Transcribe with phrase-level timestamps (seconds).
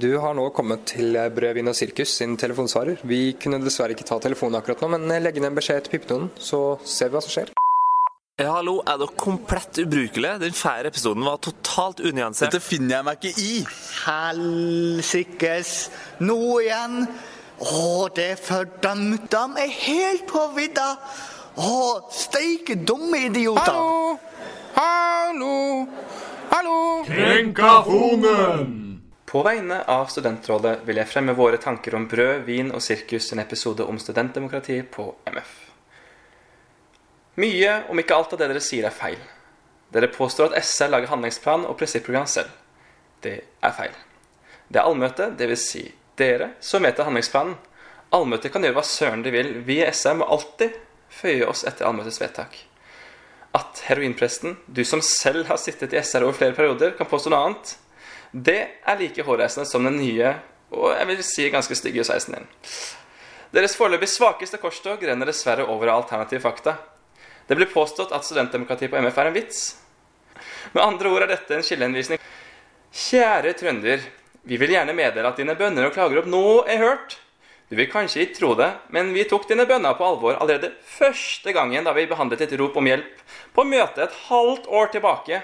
[0.00, 3.02] Du har nå kommet til Brød, vin og sirkus sin telefonsvarer.
[3.08, 6.28] Vi kunne dessverre ikke ta telefonen akkurat nå, men legg ned en beskjed til pipetonen,
[6.38, 7.52] så ser vi hva som skjer.
[8.36, 10.34] Ja, hallo, er dere komplett ubrukelige?
[10.42, 12.52] Den fæle episoden var totalt unyansert.
[12.52, 13.54] Dette finner jeg meg ikke i.
[14.04, 15.72] Helsikes.
[16.20, 17.06] Nå igjen.
[17.64, 19.30] Å, det er fordømt.
[19.32, 20.90] De er helt på vidda.
[21.56, 21.72] Å,
[22.12, 23.72] steike dumme idioter.
[23.72, 24.18] Hallo!
[24.76, 25.86] Hallo!
[26.52, 26.80] Hallo!
[27.08, 28.85] Krenkafonen!
[29.36, 33.42] På vegne av Studentrådet vil jeg fremme våre tanker om brød, vin og sirkus, en
[33.42, 35.50] episode om studentdemokrati på MF.
[37.44, 39.20] Mye, om ikke alt av det dere sier, er feil.
[39.92, 42.48] Dere påstår at SR lager handlingsplan og prinsipprogram selv.
[43.20, 44.00] Det er feil.
[44.72, 45.68] Det er allmøte, dvs.
[45.68, 47.58] Si dere, som vedtar handlingsplanen.
[48.16, 49.56] Allmøtet kan gjøre hva søren de vil.
[49.68, 50.80] Vi i SR må alltid
[51.12, 52.62] føye oss etter allmøtets vedtak.
[53.52, 57.50] At heroinpresten, du som selv har sittet i SR over flere perioder, kan påstå noe
[57.50, 57.80] annet,
[58.36, 60.34] det er like hårreisende som den nye
[60.74, 62.46] og jeg vil si ganske stygge sveisen din.
[63.54, 66.76] Deres foreløpig svakeste korstog renner dessverre over av alternative fakta.
[67.46, 69.60] Det blir påstått at studentdemokrati på MF er en vits.
[70.74, 72.18] Med andre ord er dette en skillehenvisning.
[72.90, 74.02] Kjære trønder.
[74.46, 77.16] Vi vil gjerne meddele at dine bønner og klager opp nå er hørt.
[77.70, 81.54] Du vil kanskje ikke tro det, men vi tok dine bønner på alvor allerede første
[81.54, 85.40] gangen da vi behandlet et rop om hjelp på møtet et halvt år tilbake.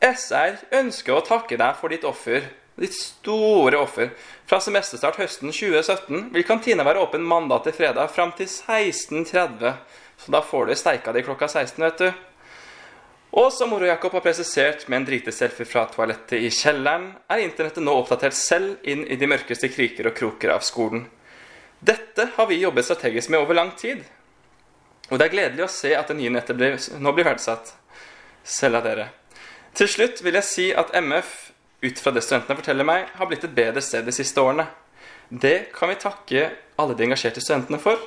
[0.00, 2.46] SR ønsker å takke deg for ditt offer,
[2.80, 4.14] ditt store offer.
[4.48, 9.76] Fra semesterstart høsten 2017 vil kantina være åpen mandag til fredag fram til 16.30.
[10.20, 12.08] Så da får du steika di klokka 16, vet du.
[13.30, 17.84] Og som Moro Jakob har presisert med en driteselfie fra toalettet i kjelleren, er internettet
[17.84, 21.04] nå oppdatert selv inn i de mørkeste kriker og kroker av skolen.
[21.78, 24.02] Dette har vi jobbet strategisk med over lang tid.
[25.12, 27.76] Og det er gledelig å se at det nye nettet nå blir verdsatt.
[28.42, 29.10] Selv av dere.
[29.74, 31.34] Til slutt vil jeg si at MF,
[31.80, 34.66] ut fra det studentene forteller meg, har blitt et bedre sted de siste årene.
[35.30, 36.48] Det kan vi takke
[36.80, 38.00] alle de engasjerte studentene for.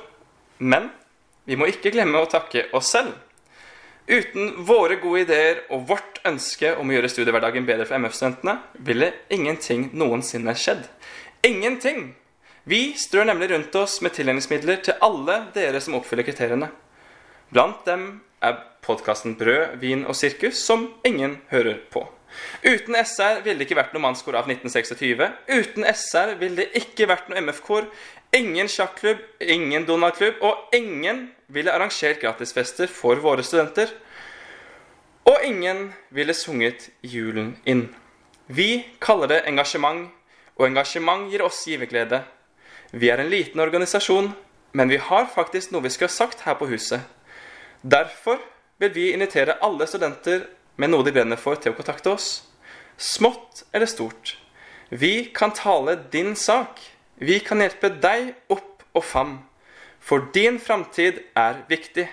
[0.58, 0.90] Men
[1.48, 3.14] vi må ikke glemme å takke oss selv.
[4.04, 9.14] Uten våre gode ideer og vårt ønske om å gjøre studiehverdagen bedre for MF-studentene, ville
[9.32, 10.84] ingenting noensinne skjedd.
[11.44, 12.12] Ingenting!
[12.68, 16.70] Vi strør nemlig rundt oss med tildelingsmidler til alle dere som oppfyller kriteriene.
[17.52, 18.06] Blant dem
[18.44, 22.04] er podkasten Brød, vin og sirkus, som ingen hører på.
[22.64, 25.22] Uten SR ville det ikke vært noe mannskor av 1926.
[25.48, 27.88] Uten SR ville det ikke vært noe MF-kor.
[28.34, 33.92] Ingen sjakklubb, ingen Donald-klubb, og ingen ville arrangert gratisfester for våre studenter.
[35.30, 37.86] Og ingen ville sunget julen inn.
[38.46, 40.10] Vi kaller det engasjement,
[40.58, 42.24] og engasjement gir oss giverglede.
[42.92, 44.34] Vi er en liten organisasjon,
[44.74, 47.00] men vi har faktisk noe vi skulle ha sagt her på huset.
[47.84, 48.38] Derfor
[48.80, 50.46] vil vi invitere alle studenter
[50.80, 52.28] med noe de brenner for, til å kontakte oss.
[52.96, 54.38] Smått eller stort.
[54.88, 56.80] Vi kan tale din sak.
[57.20, 59.34] Vi kan hjelpe deg opp og fram.
[60.00, 62.06] For din framtid er viktig.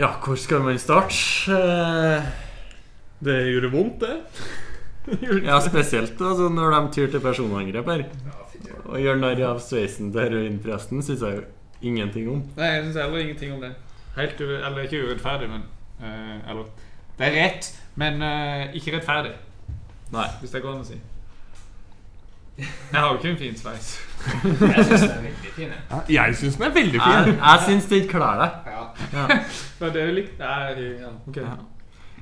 [0.00, 1.54] Ja, hvor skal man starte?
[1.54, 2.28] Eh,
[3.20, 4.16] Det gjorde vondt, det.
[5.46, 8.04] Ja, spesielt altså, når de tyr til personangrep her.
[8.90, 11.46] Å gjøre narr av sveisen til heroinpresten syns jeg jo
[11.82, 12.42] ingenting om.
[12.56, 13.72] Nei, jeg syns heller ingenting om det.
[14.16, 15.62] Helt Eller ikke urettferdig, men
[16.02, 16.64] uh, Eller
[17.18, 19.32] Det er rett, men uh, ikke rettferdig,
[20.12, 20.26] Nei.
[20.40, 20.98] hvis det går an å si.
[22.60, 23.90] Jeg har jo ikke en fin sveis.
[24.60, 25.70] Jeg syns den er veldig fin.
[25.70, 26.04] jeg.
[26.12, 28.50] Jeg syns den er veldig Jeg, jeg syns det ikke kler deg.
[29.80, 30.58] Men det er jo likt Nei,
[31.00, 31.46] ja, Okay.
[31.46, 31.54] Ja.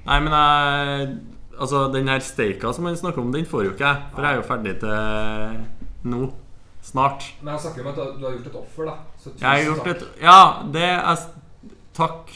[0.06, 1.08] Nei, men jeg
[1.58, 4.02] Altså, den her steika som han snakker om, den får jo ikke jeg.
[4.14, 6.28] For jeg er jo ferdig til nå.
[6.86, 7.24] Snart.
[7.42, 8.94] Men han snakker om at du har gjort et offer, da.
[9.40, 10.02] Jeg har gjort takk.
[10.02, 10.40] et Ja,
[10.74, 11.26] det er
[11.98, 12.28] Takk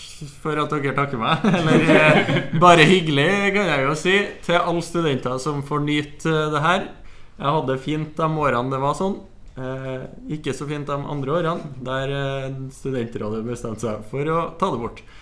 [0.43, 1.45] for at dere takker meg.
[1.59, 6.49] Eller eh, bare hyggelig, kan jeg jo si, til alle studenter som får nyte eh,
[6.51, 6.89] det her.
[7.37, 9.21] Jeg hadde fint de årene det var sånn.
[9.53, 10.03] Eh,
[10.35, 14.83] ikke så fint de andre årene, der eh, studentrådet bestemte seg for å ta det
[14.83, 14.99] bort.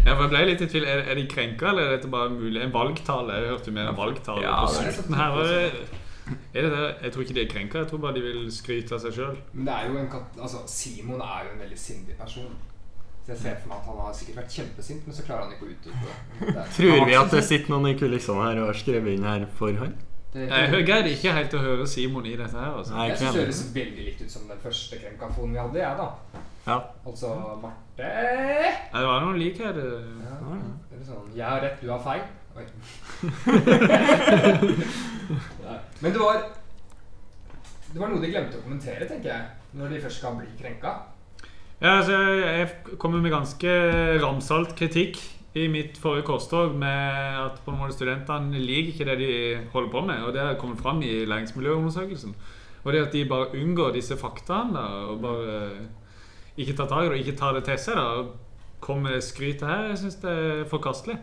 [0.00, 0.84] Ja, for jeg ble litt i tvil.
[0.88, 3.34] Er, er de krenka, eller er dette bare mulig en valgtale?
[3.36, 5.34] Jeg hørte mer en valgtale Ja, på slutten her.
[6.54, 6.88] Er det det?
[7.02, 7.78] Jeg tror ikke de er krenka.
[7.84, 9.36] Jeg tror bare de vil skryte av seg sjøl.
[9.52, 12.52] Men det er jo en kat altså, Simon er jo en veldig sindig person.
[13.24, 15.52] Så jeg ser for meg at han har sikkert vært kjempesint, men så klarer han
[15.54, 16.06] ikke å utdype
[16.54, 16.64] det.
[16.78, 19.72] Tror vi at det sitter noen i kulissene her og har skrevet inn her for
[19.82, 19.92] han?
[20.32, 20.44] det.
[20.46, 22.70] Jeg greide ikke helt å høre Simon i dette her.
[22.78, 22.92] altså.
[22.94, 25.78] Nei, Jeg synes syns det høres veldig likt ut som den første krenkafonen vi hadde,
[25.82, 26.08] jeg, da.
[26.66, 26.76] Ja.
[27.08, 27.28] Altså
[27.62, 29.86] Marte ja, Det var noen likheter.
[30.22, 30.34] ja.
[30.92, 32.22] Eller sånn Jeg har rett, du har feil.
[32.56, 32.64] Oi.
[36.00, 36.42] Men det var
[37.92, 39.46] Det var noe de glemte å kommentere, tenker jeg.
[39.74, 40.92] Når de først skal bli krenka.
[41.80, 43.72] Ja, altså, jeg kommer med ganske
[44.22, 45.18] ramsalt kritikk
[45.58, 49.32] i mitt forrige korstog med at på en måte studentene liker ikke det de
[49.72, 50.22] holder på med.
[50.22, 52.36] Og det har kommet fram i læringsmiljøundersøkelsen.
[52.84, 55.56] Og det at de bare unngår disse faktaene og bare
[56.56, 57.98] ikke tar tak i det og ikke tar det til seg.
[57.98, 58.36] da, og
[58.80, 61.18] Kommer med skrytet her, jeg syns det er forkastelig.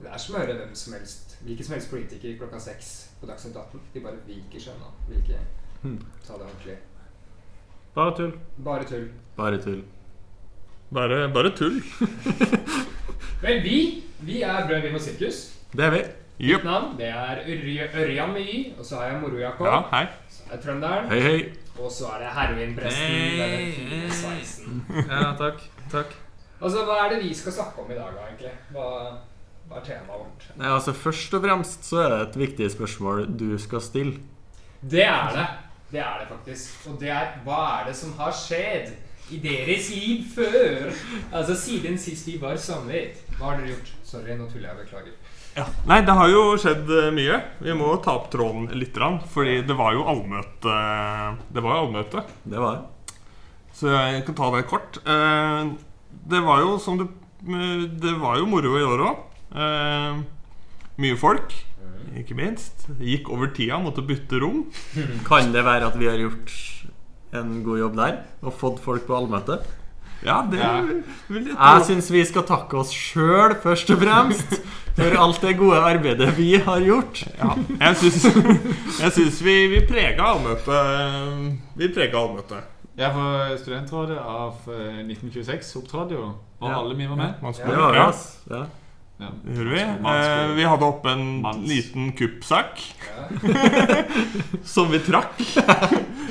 [0.00, 3.26] Det er som å høre hvem som helst hvilken som helst politiker klokka seks på
[3.28, 3.80] Dagsnytt 18.
[3.94, 4.92] De bare viker seg unna.
[5.08, 5.40] Vil ikke
[6.26, 6.76] ta det ordentlig.
[7.94, 8.32] Bare tull.
[8.64, 9.08] Bare tull.
[9.36, 9.82] Bare tull.
[10.92, 11.80] Bare, bare tull.
[13.44, 13.78] Vel, vi
[14.20, 15.38] vi er Brød, vin og sirkus.
[15.72, 16.00] Det er vi.
[16.40, 19.66] Mitt navn det er Ørje- Ørjan med Y, og så har jeg Moro-Jakob.
[19.66, 20.06] Ja, hei.
[20.32, 21.08] Så er det Trønderen.
[21.10, 21.40] Hei, hei.
[21.78, 24.80] Og så er det heroinpresten med den fine sveisen.
[25.10, 25.60] Ja, takk.
[25.92, 26.14] Takk.
[26.60, 28.52] Altså, Hva er det vi skal snakke om i dag, da, egentlig?
[28.72, 28.86] Hva
[29.78, 30.46] er temaet vårt?
[30.58, 34.16] Nei, altså Først og fremst så er det et viktig spørsmål du skal stille.
[34.82, 35.46] Det er det.
[35.90, 36.86] Det er det faktisk.
[36.90, 38.92] Og det er hva er det som har skjedd
[39.30, 40.90] i deres liv før?
[41.32, 43.18] Altså siden sist vi var samlet.
[43.38, 43.90] Hva har dere gjort?
[44.06, 44.84] Sorry, nå tuller jeg.
[44.84, 45.16] Beklager.
[45.90, 47.40] Nei, det har jo skjedd eh, mye.
[47.58, 50.74] Vi må ta opp tråden litt, grann, fordi det var jo allmøte.
[51.50, 53.16] Det var jo allmøte, Det var det.
[53.74, 55.00] så jeg kan ta det kort.
[55.04, 55.72] Eh,
[56.30, 57.08] Det var jo som det
[58.00, 59.16] Det var jo moro i år òg.
[61.00, 61.54] Mye folk,
[62.18, 62.86] ikke minst.
[63.00, 64.64] Gikk over tida, måtte bytte rom.
[65.28, 66.54] Kan det være at vi har gjort
[67.40, 69.60] en god jobb der og fått folk på allmøte?
[70.20, 70.72] Ja, det Ja.
[70.82, 71.84] vil jeg Jeg tro.
[71.86, 74.58] syns vi skal takke oss sjøl, først og fremst,
[74.98, 77.22] for alt det gode arbeidet vi har gjort.
[77.38, 78.26] Ja, jeg syns,
[79.00, 81.56] jeg syns vi, vi prega allmøtet.
[81.76, 82.68] Vi prega allmøtet.
[83.00, 86.26] Jeg for studentrådet av eh, 1926 opptrådte jo,
[86.60, 86.76] og Ja.
[86.82, 87.34] alle vi var med.
[88.50, 88.66] Ja.
[89.20, 89.28] Ja.
[89.44, 89.80] Det gjorde vi.
[89.80, 91.68] Eh, vi hadde oppe en Mans.
[91.68, 93.26] liten kuppsak Ja.
[94.64, 95.40] som vi trakk.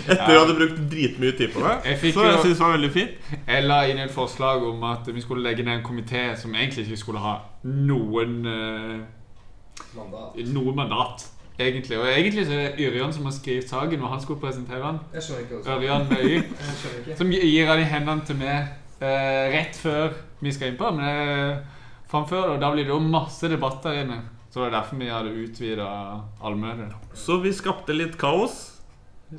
[0.10, 1.76] Etter vi hadde brukt dritmye tid på det.
[1.86, 3.12] Jeg fikk Så jeg jo- syns det var veldig fint.
[3.48, 6.88] Jeg la inn et forslag om at vi skulle legge ned en komité som egentlig
[6.88, 9.00] ikke skulle ha noen eh,
[9.96, 10.42] Mandag.
[10.54, 11.28] noe mandat.
[11.60, 11.98] Egentlig.
[12.00, 15.00] Og egentlig så er det Yrjan som har skrevet saken, og han skulle presentere den.
[15.14, 15.70] Jeg skjønner ikke også.
[15.76, 16.36] Ørjan med Y.
[16.36, 17.18] Jeg skjønner ikke.
[17.18, 18.68] Som gir han i hendene til meg
[19.02, 20.92] eh, rett før vi skal innpå.
[20.96, 21.58] Men jeg
[22.10, 24.20] framfører det, og da blir det jo masse debatt der inne.
[24.50, 25.90] Så det er derfor vi hadde utvida
[26.42, 26.96] allmøtet.
[27.14, 28.66] Så vi skapte litt kaos.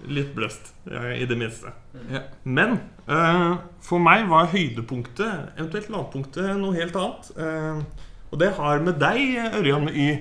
[0.07, 1.73] Litt bløst, i det minste.
[2.13, 2.21] Ja.
[2.47, 2.77] Men
[3.09, 7.33] uh, for meg var høydepunktet, eventuelt lavpunktet, noe helt annet.
[7.35, 10.13] Uh, og det har med deg, Ørjan med Y,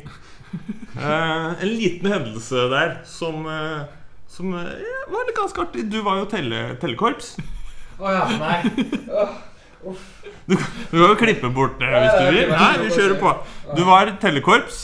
[0.97, 3.83] Uh, en liten hendelse der som, eh,
[4.27, 5.85] som eh, var litt ganske artig.
[5.91, 7.35] Du var jo telle, tellekorps.
[7.99, 8.57] Å ja, nei.
[9.21, 9.35] Åh,
[10.49, 12.49] Du kan jo klippe bort det hvis du vil.
[12.51, 13.31] Nei, vi kjører på.
[13.77, 14.81] Du var tellekorps.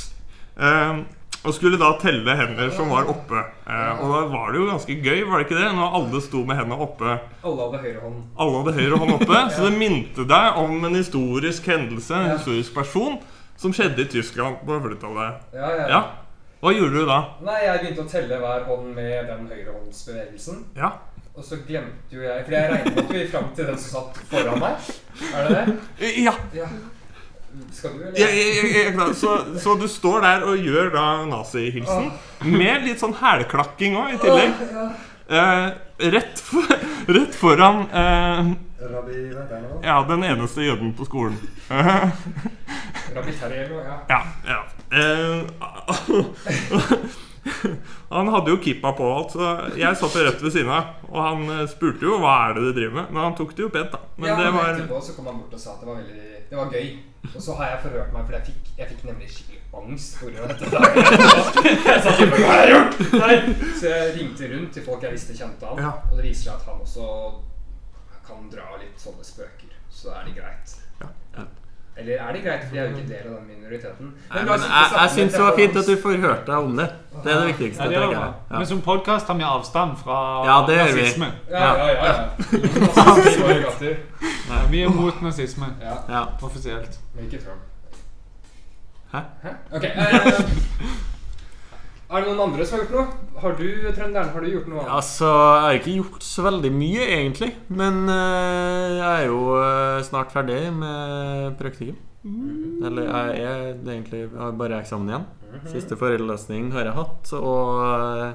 [0.60, 1.04] eh,
[1.46, 3.38] og skulle da telle hender som var oppe.
[3.70, 5.68] Eh, og da var det jo ganske gøy, var det ikke det?
[5.78, 7.20] Når alle sto med hendene oppe.
[7.46, 8.24] Alle hadde høyre hånd.
[8.40, 9.42] Alle hadde høyre hånd oppe.
[9.54, 12.38] Så det minte deg om en historisk hendelse, en Ja.
[12.40, 13.20] historisk person,
[13.62, 15.44] som skjedde i Tyskland på 40-tallet.
[15.54, 15.88] Ja, ja.
[15.94, 16.02] Ja.
[16.66, 17.20] Hva gjorde du da?
[17.46, 20.64] Nei, jeg begynte å telle hver hånd med den høyrehåndsbevegelsen.
[20.82, 20.96] Ja.
[21.36, 24.20] Og så glemte jo jeg For jeg regnet jo vi fram til den som satt
[24.32, 24.92] foran meg.
[25.34, 26.12] Er det det?
[26.24, 26.36] Ja.
[26.56, 26.70] Ja.
[27.72, 28.20] Skal du, eller?
[28.20, 32.10] Ja, jeg, jeg, jeg, så, så du står der og gjør da nazihilsen,
[32.51, 34.56] med litt sånn hælklakking òg i tillegg.
[34.60, 34.88] Åh, ja.
[35.25, 36.74] Eh, rett, for,
[37.08, 38.51] rett foran eh,
[38.86, 41.39] Rabbi, er det ja, den eneste jøden på skolen.
[41.72, 43.88] Rabbi Terje eller?
[43.88, 43.96] Ja.
[44.12, 44.62] Ja, ja.
[45.00, 45.39] Eh,
[48.16, 50.94] han hadde jo kippa på alt, så jeg satt rett ved siden av.
[51.12, 53.66] Og han eh, spurte jo hva er det du driver med, men han tok det
[53.68, 54.00] jo pent, da.
[54.18, 56.32] Men ja, det var etterpå så kom han bort og sa at det var veldig
[56.50, 56.90] Det var gøy.
[57.34, 60.46] Og så har jeg forhørt meg, for jeg fikk, jeg fikk nemlig skikkelig angst pga.
[60.52, 60.66] dette.
[61.90, 63.00] Jeg satt og Hva har jeg gjort?
[63.22, 63.36] Nei.
[63.80, 65.94] Så jeg ringte rundt til folk jeg visste kjente han, Ja.
[66.12, 67.08] og det viser seg at han også
[68.25, 69.74] kan dra litt sånne spøker.
[69.90, 70.75] Så da er det greit.
[71.98, 74.08] Eller er det greit, fordi jeg er jo ikke del av den minoriteten.
[74.34, 76.88] Nei, men jeg, jeg syns det var fint at du får hørt deg om det.
[77.24, 77.84] Det er det viktigste.
[77.84, 78.32] Ja, det jeg.
[78.52, 80.18] Men som podkast tar vi avstand fra
[80.50, 81.02] Ja, det gjør vi.
[81.02, 81.30] nazisme.
[81.50, 82.04] Ja, ja, ja.
[82.06, 82.16] ja.
[83.00, 83.94] Nazisme.
[84.50, 85.72] Nei, vi er mot nazisme.
[85.82, 86.24] Ja, Ja.
[86.42, 87.00] Offisielt.
[87.16, 87.64] men ikke Trump.
[89.14, 89.20] Hæ?
[89.44, 89.50] Hæ?
[89.75, 89.84] Ok.
[89.84, 90.32] Eh,
[92.06, 93.30] Er det noen andre som har gjort noe?
[93.42, 94.82] Har du, trønderen, har du gjort noe?
[94.84, 94.92] annet?
[94.94, 97.50] Altså, jeg har ikke gjort så veldig mye, egentlig.
[97.82, 101.98] Men eh, jeg er jo eh, snart ferdig med praktikken.
[102.86, 105.26] Eller jeg er egentlig jeg har bare eksamen igjen.
[105.70, 107.34] Siste forelesning har jeg hatt.
[107.40, 108.30] Og eh,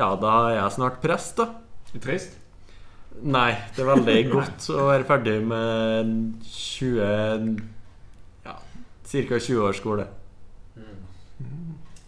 [0.00, 1.50] ja, da er jeg snart prest, da.
[2.00, 2.40] Trist.
[3.24, 6.16] Nei, det er veldig godt å være ferdig med
[6.48, 7.60] 20
[8.44, 9.38] Ja, ca.
[9.38, 10.08] 20 års skole.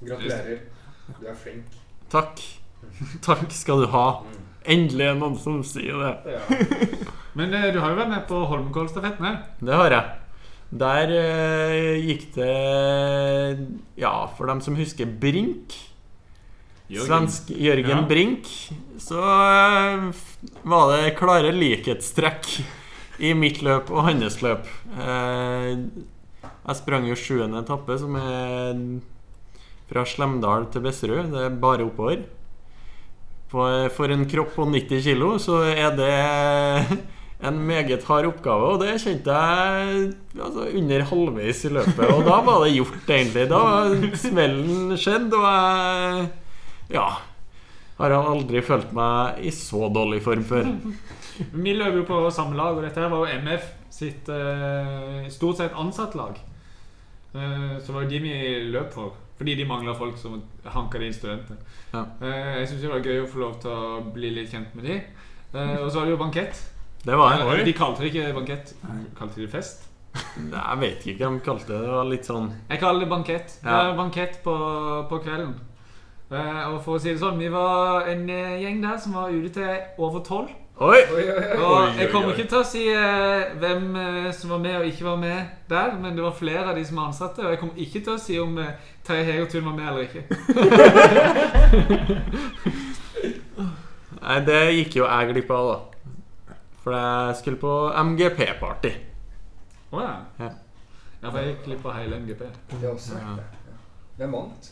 [0.01, 0.78] Gratulerer.
[1.17, 1.79] Du er flink.
[2.13, 2.41] Takk.
[3.25, 4.07] Takk skal du ha.
[4.69, 6.37] Endelig er noen som sier det.
[6.37, 6.41] Ja.
[7.39, 9.39] Men eh, du har jo vært med på Holmenkollstafetten her.
[9.65, 10.17] Det har jeg.
[10.69, 12.49] Der eh, gikk det
[13.97, 15.73] Ja, for dem som husker Brink
[16.93, 18.03] Svensk Jørgen Ja.
[18.09, 18.51] Brink
[19.01, 20.11] Så eh,
[20.69, 22.51] var det klare likhetstrekk
[23.25, 24.69] i mitt løp og hans løp.
[24.95, 25.73] Eh,
[26.69, 28.77] jeg sprang jo sjuende etappe, som er
[29.89, 31.31] fra Slemdal til Besserud.
[31.33, 32.27] Det er bare oppover.
[33.49, 36.11] For en kropp på 90 kilo så er det
[37.49, 42.05] en meget hard oppgave, og det kjente jeg altså, under halvveis i løpet.
[42.13, 43.47] Og da var det gjort, egentlig.
[43.49, 43.63] Da
[44.27, 46.29] smellen skjedd, og jeg
[46.99, 47.09] Ja.
[47.99, 50.69] Har aldri følt meg i så dårlig form før.
[51.65, 55.75] Vi løp jo på samme lag, og dette var jo MF sitt eh, stort sett
[55.75, 56.39] ansatt lag.
[57.35, 58.37] Eh, så var det de vi
[58.71, 59.17] løp for.
[59.39, 61.59] Fordi de mangler folk som hanker inn studenter.
[61.93, 62.03] Ja.
[62.21, 64.89] Eh, jeg syns det var gøy å få lov til å bli litt kjent med
[64.89, 64.97] de.
[65.55, 66.65] Eh, og så var det jo bankett.
[67.05, 67.65] Det var en.
[67.65, 69.87] De kalte det ikke bankett, de kalte det fest.
[70.19, 71.81] Nei, Jeg vet ikke de kalte det.
[71.85, 73.59] Det var litt sånn Jeg kaller det bankett.
[73.63, 74.55] Det er bankett på,
[75.11, 75.55] på kvelden.
[76.29, 79.55] Eh, og for å si det sånn, vi var en gjeng der som var ute
[79.55, 80.51] til over tolv.
[80.79, 80.99] Oi!
[81.11, 81.57] Oi, oi, oi.
[81.59, 85.09] Og jeg kommer ikke til å si eh, hvem eh, som var med og ikke
[85.09, 87.81] var med der, men det var flere av de som var ansatte, og jeg kommer
[87.83, 88.77] ikke til å si om eh,
[89.09, 90.23] Terje Hegertun var med eller ikke.
[94.23, 95.79] Nei, det gikk jo jeg glipp av, da.
[96.85, 97.75] For jeg skulle på
[98.13, 98.95] MGP-party.
[99.91, 100.15] Å ja.
[100.45, 100.53] Ja.
[101.19, 102.47] Ja, for jeg gikk glipp av hele MGP.
[102.77, 103.19] Det er også.
[103.19, 103.35] Ja.
[104.23, 104.71] Hvem vant?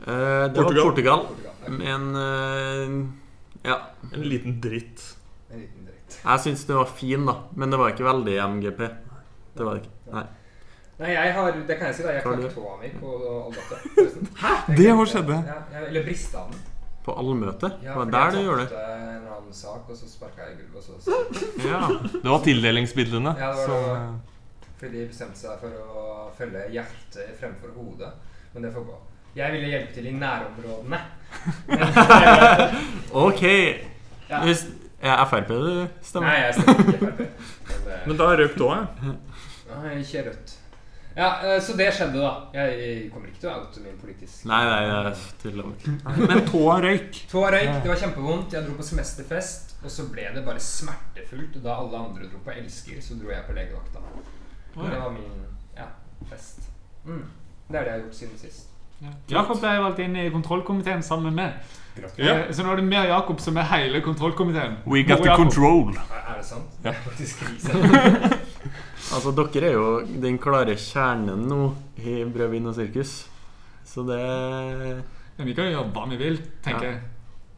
[0.00, 0.80] Eh, det Portugal.
[0.80, 1.20] var Portugal.
[1.28, 1.54] Portugal.
[1.84, 3.78] Men eh, ja.
[4.14, 5.17] En liten dritt.
[6.24, 7.34] Jeg syns den var fin, da.
[7.56, 8.80] Men det var ikke veldig MGP.
[9.58, 9.94] Det var det ikke.
[10.12, 10.24] Nei.
[10.98, 13.10] Nei, jeg har, det kan jeg si da, jeg knakk tåa mi på
[13.44, 13.78] allmøtet.
[14.42, 14.54] Hæ?
[14.80, 15.28] Det har skjedd?
[15.30, 16.64] Ja, jeg, eller brista den.
[17.06, 17.70] På allmøte?
[17.84, 18.68] Ja, det var fordi der jeg du gjorde det?
[18.72, 21.82] tapte en eller annen sak, og så sparka jeg i gulvet, og så Ja.
[22.22, 23.34] Det var tildelingsmidlene.
[23.38, 24.00] Ja, det var det.
[24.02, 26.08] eh, Fordi de bestemte seg for å
[26.38, 28.10] følge hjertet fremfor hodet.
[28.52, 28.98] Men det får gå.
[29.38, 31.00] Jeg ville hjelpe til i nærområdene.
[33.12, 33.42] Ok.
[34.28, 34.42] Ja.
[34.44, 34.66] Hvis,
[35.02, 36.26] er Frp du stemmer?
[36.28, 37.18] Nei, jeg stemmer ikke Frp.
[37.68, 38.78] Men det- Men da røk tåa.
[39.02, 40.54] Nei, ikke rødt.
[41.18, 42.30] Ja, eh, Så det skjedde, da.
[42.54, 45.64] Jeg kommer ikke til å oute min politisk Nei, nei, jeg tuller.
[46.28, 47.18] Men tåa røyk.
[47.30, 48.52] Tåa røyk, det var kjempevondt.
[48.54, 51.58] Jeg dro på semesterfest, og så ble det bare smertefullt.
[51.64, 54.04] Da alle andre dro på Elsker, så dro jeg på legevakta.
[54.78, 55.44] Det var min
[55.76, 55.88] ja,
[56.30, 56.60] fest.
[57.04, 57.24] Mm.
[57.68, 58.67] Det er det jeg har gjort siden sist.
[59.30, 61.74] Jakob ble valgt inn i kontrollkomiteen sammen med meg.
[62.18, 64.76] Eh, Så nå er det mer Jakob som er hele kontrollkomiteen.
[64.86, 65.92] We got the control.
[65.94, 66.78] Er, det sant?
[67.40, 68.38] Krise.
[69.08, 71.58] Altså, dere er jo den klare kjernen nå
[72.02, 73.12] i Brød, vin og sirkus.
[73.88, 76.36] Så det ja, vi kan jo gjøre hva vi vil,
[76.66, 76.90] tenker Ja.
[76.90, 77.00] jeg.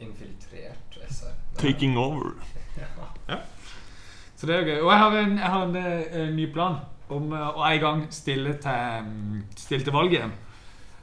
[0.07, 1.33] Infiltrert SR.
[1.59, 2.37] Taking over.
[4.37, 4.79] Så det er jo gøy.
[4.85, 5.77] Og jeg har en, jeg har en,
[6.21, 6.79] en ny plan
[7.11, 10.33] om eh, å en gang stille til, mm, stille til valg igjen.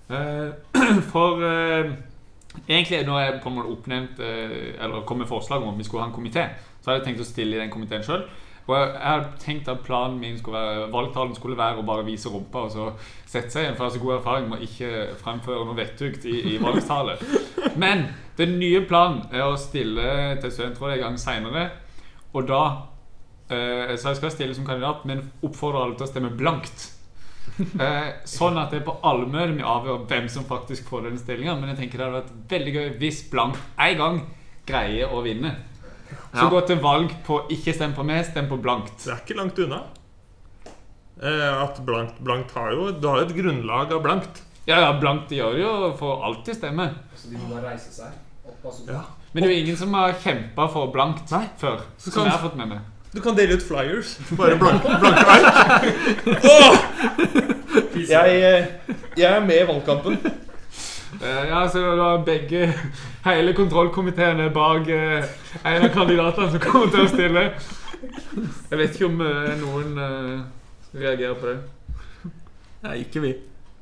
[0.10, 0.50] Eh,
[1.12, 1.92] for eh,
[2.68, 5.84] egentlig når jeg på en måte oppnevnt eh, Eller kom med forslag om at vi
[5.84, 6.46] skulle ha en komité,
[6.80, 8.24] så hadde jeg tenkt å stille i den komiteen sjøl.
[8.68, 12.06] Og jeg, jeg hadde tenkt at planen min skulle være valgtalen skulle være å bare
[12.08, 12.88] vise rumpa og så
[13.26, 13.78] sette seg igjen.
[13.78, 17.16] For jeg har så god erfaring med å ikke fremføre noe vettugt i, i valgtale.
[17.80, 18.10] Men
[18.40, 21.70] den nye planen er å stille til studentrådet en gang seinere.
[22.36, 22.64] Og da
[23.50, 26.92] eh, Så jeg skal stille som kandidat, men oppfordrer alle til å stemme blankt.
[27.58, 31.56] Eh, sånn at det er på allmøte vi avgjør hvem som faktisk får den stillinga.
[31.60, 34.20] Men jeg tenker det hadde vært veldig gøy hvis blankt en gang
[34.68, 35.56] greier å vinne.
[36.34, 36.50] Så Ja.
[36.50, 38.98] gå til valg på ikke stem på meg, stem på blankt.
[39.04, 39.82] Det er ikke langt unna.
[41.22, 44.42] Eh, at blankt, blankt har jo Du har jo et grunnlag av blankt.
[44.68, 46.90] Ja, ja, blankt gjør jo for alltid stemme.
[47.16, 48.12] Så de må da reise seg
[48.46, 48.74] opp av.
[48.88, 49.02] Ja.
[49.34, 51.48] Men det er jo ingen som har kjempa for blankt Nei.
[51.58, 51.82] før.
[51.98, 52.80] Så Som kan- jeg har fått med meg.
[53.14, 54.18] Du kan dele ut flyers.
[54.38, 55.86] Bare blanke, blanke ark.
[56.44, 57.44] Åh!
[58.10, 58.68] Jeg, eh,
[59.18, 60.20] jeg er med i valgkampen.
[61.24, 62.66] Eh, Ja, så da begge
[63.24, 65.24] Hele kontrollkomiteen er bak eh,
[65.66, 67.44] en av kandidatene som kommer til å stille.
[68.70, 70.44] Jeg vet ikke om eh, noen eh,
[71.00, 71.56] reagerer på det.
[72.84, 73.32] Nei, ikke vi.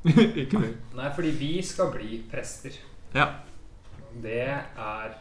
[0.44, 0.70] Ikke vi.
[0.96, 2.78] Nei, fordi vi skal bli prester.
[3.12, 3.26] Ja.
[4.22, 5.16] Det er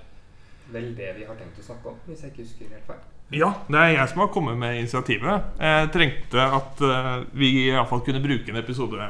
[0.72, 3.02] vel det vi har tenkt å snakke om, hvis jeg ikke husker helt feil.
[3.34, 5.48] Ja, det er jeg som har kommet med initiativet.
[5.60, 9.08] Jeg trengte at eh, vi iallfall kunne bruke en episode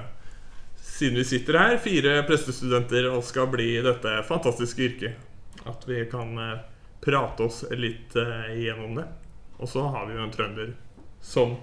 [0.95, 5.17] siden vi sitter her, fire prestestudenter, og skal bli dette fantastiske yrket.
[5.67, 6.61] At vi kan eh,
[7.03, 9.05] prate oss litt eh, igjennom det.
[9.59, 10.71] Og så har vi jo en trønder
[11.23, 11.55] som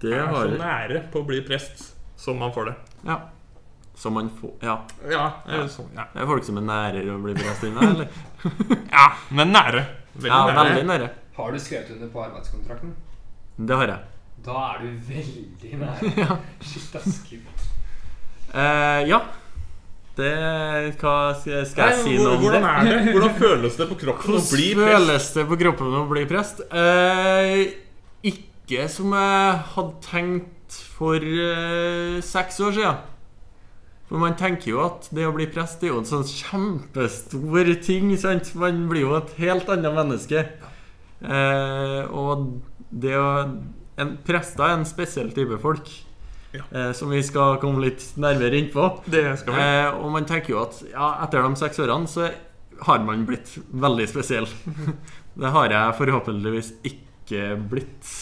[0.00, 2.74] Det er har så nære på å bli prest som man får det.
[3.10, 3.20] Ja.
[3.98, 4.78] Som man får Ja.
[5.10, 6.08] Ja, eh, sånn, ja.
[6.14, 8.20] Det er folk som er nærere å bli prest inne, eller?
[8.96, 9.84] ja men nære.
[10.18, 10.68] Veldig Ja, nære.
[10.72, 11.08] veldig nære.
[11.38, 12.94] Har du skrevet under på arbeidskontrakten?
[13.58, 14.14] Det har jeg.
[14.46, 16.32] Da er du veldig nær.
[16.68, 17.20] Shit, ass.
[18.54, 19.20] Eh, ja.
[20.18, 20.30] Det
[20.98, 22.70] Hva skal skal jeg Nei, si hvor- noe om hvordan det?
[22.70, 23.12] er det?
[23.14, 24.78] Hvordan føles det på kroppen å bli prest?
[24.78, 26.62] Hvordan føles det på kroppen å bli prest?
[26.72, 27.60] Eh,
[28.32, 32.98] ikke som jeg hadde tenkt for eh, seks år siden.
[34.08, 38.10] For man tenker jo at det å bli prest er jo en sånn kjempestor ting.
[38.18, 38.54] Sant?
[38.58, 40.42] Man blir jo et helt annet menneske.
[40.48, 40.74] Eh,
[41.22, 42.44] og
[42.88, 43.30] det å
[43.98, 45.90] en, Prester er en spesiell type folk.
[46.54, 46.64] Ja.
[46.72, 48.86] Eh, som vi skal komme litt nærmere inn på.
[49.04, 49.64] Det skal vi.
[49.64, 52.30] Eh, og man tenker jo at ja, etter de seks årene så
[52.86, 54.48] har man blitt veldig spesiell.
[55.40, 58.12] det har jeg forhåpentligvis ikke blitt.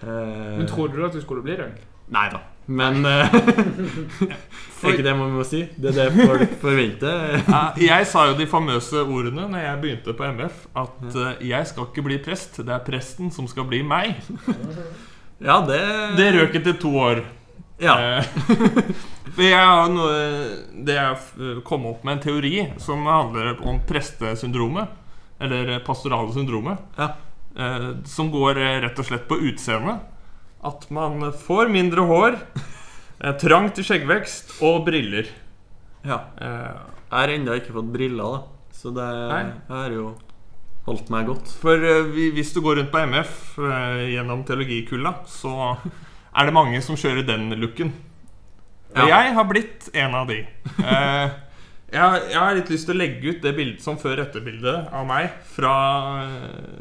[0.00, 1.68] Eh, Men trodde du at du skulle bli det?
[2.14, 2.40] Nei da.
[2.66, 3.34] Men eh,
[4.82, 5.62] Er ikke det man må si?
[5.78, 7.38] Det er det folk forventer.
[7.80, 11.88] Jeg sa jo de famøse ordene når jeg begynte på MF, at uh, jeg skal
[11.88, 14.18] ikke bli prest, det er presten som skal bli meg.
[15.40, 15.80] Ja, det
[16.18, 17.22] Det røk etter to år.
[17.80, 17.96] Ja.
[18.18, 18.28] Eh,
[19.34, 20.20] for jeg har noe,
[20.86, 24.92] det jeg kom opp med en teori som handler om prestesyndromet.
[25.40, 26.80] Eller pastorale syndromet.
[26.96, 27.10] Ja.
[28.08, 30.04] Som går rett og slett på utseendet.
[30.66, 32.36] At man får mindre hår,
[33.20, 35.28] eh, trang til skjeggvekst og briller.
[36.04, 36.20] ja.
[36.40, 38.42] Eh, Jeg har ennå ikke fått briller, da.
[38.74, 39.04] Så det
[39.70, 40.08] har jo
[40.86, 41.48] holdt meg godt.
[41.62, 43.56] For eh, hvis du går rundt på MF
[44.10, 45.76] gjennom teologikulla, så
[46.36, 47.92] er det mange som kjører den looken.
[48.96, 49.22] Og Ja.
[49.22, 50.40] jeg har blitt en av de.
[50.78, 55.06] Jeg, har- jeg har litt lyst til å legge ut det bildet som før-etter-bildet av
[55.06, 56.26] meg fra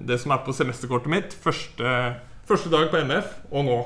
[0.01, 1.29] det som er på semesterkortet mitt.
[1.43, 2.15] Første,
[2.47, 3.79] første dag på MF og nå.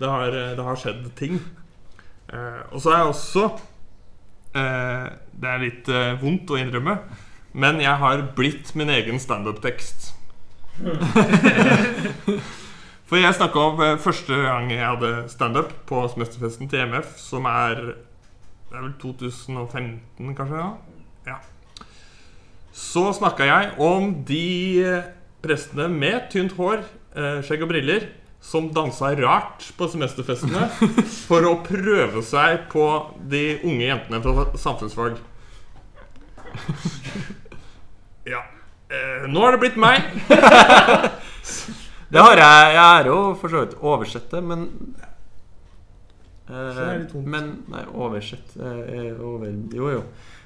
[0.00, 1.40] Det har, eh, det har skjedd ting.
[2.32, 3.44] Eh, og så er jeg også
[4.54, 6.96] eh, Det er litt eh, vondt å innrømme,
[7.52, 10.12] men jeg har blitt min egen standup-tekst.
[13.10, 17.48] For jeg snakka om eh, første gang jeg hadde standup på semesterfesten til MF, som
[17.50, 17.80] er
[18.70, 20.56] Det er vel 2015, kanskje?
[20.56, 20.68] Ja.
[21.26, 21.38] ja.
[22.70, 25.08] Så snakka jeg om de eh,
[25.42, 26.84] prestene med tynt hår,
[27.46, 28.04] skjegg og briller,
[28.40, 30.68] som dansa rart på semesterfestene
[31.28, 32.86] for å prøve seg på
[33.32, 35.18] de unge jentene fra samfunnsfag.
[38.30, 38.44] Ja.
[38.90, 40.02] Eh, nå har det blitt meg.
[42.10, 42.70] Det har jeg.
[42.74, 44.64] Jeg er jo for så vidt oversett det, men
[46.50, 47.04] eh.
[47.22, 50.00] Men Nei, oversett eh, over, Jo, jo.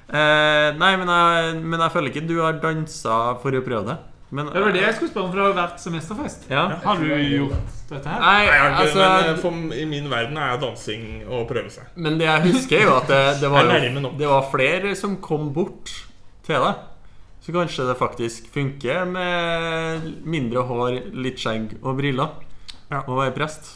[0.05, 3.97] Eh, nei, men jeg, men jeg føler ikke du har dansa for å prøve det.
[4.31, 6.47] Men, Det var det jeg skulle spørre om, for det har jo vært semesterfest.
[6.49, 6.63] Ja.
[6.83, 8.23] Har du gjort dette her?
[8.23, 11.69] Nei, jeg har ikke, altså men eh, for, I min verden er dansing å prøve
[11.73, 11.91] seg.
[11.95, 15.15] Men det jeg husker, er jo at det, det, var, jo, det var flere som
[15.23, 15.93] kom bort
[16.47, 16.83] til deg.
[17.45, 22.33] Så kanskje det faktisk funker med mindre hår, litt skjegg og briller
[22.89, 23.03] Ja.
[23.05, 23.75] å være prest.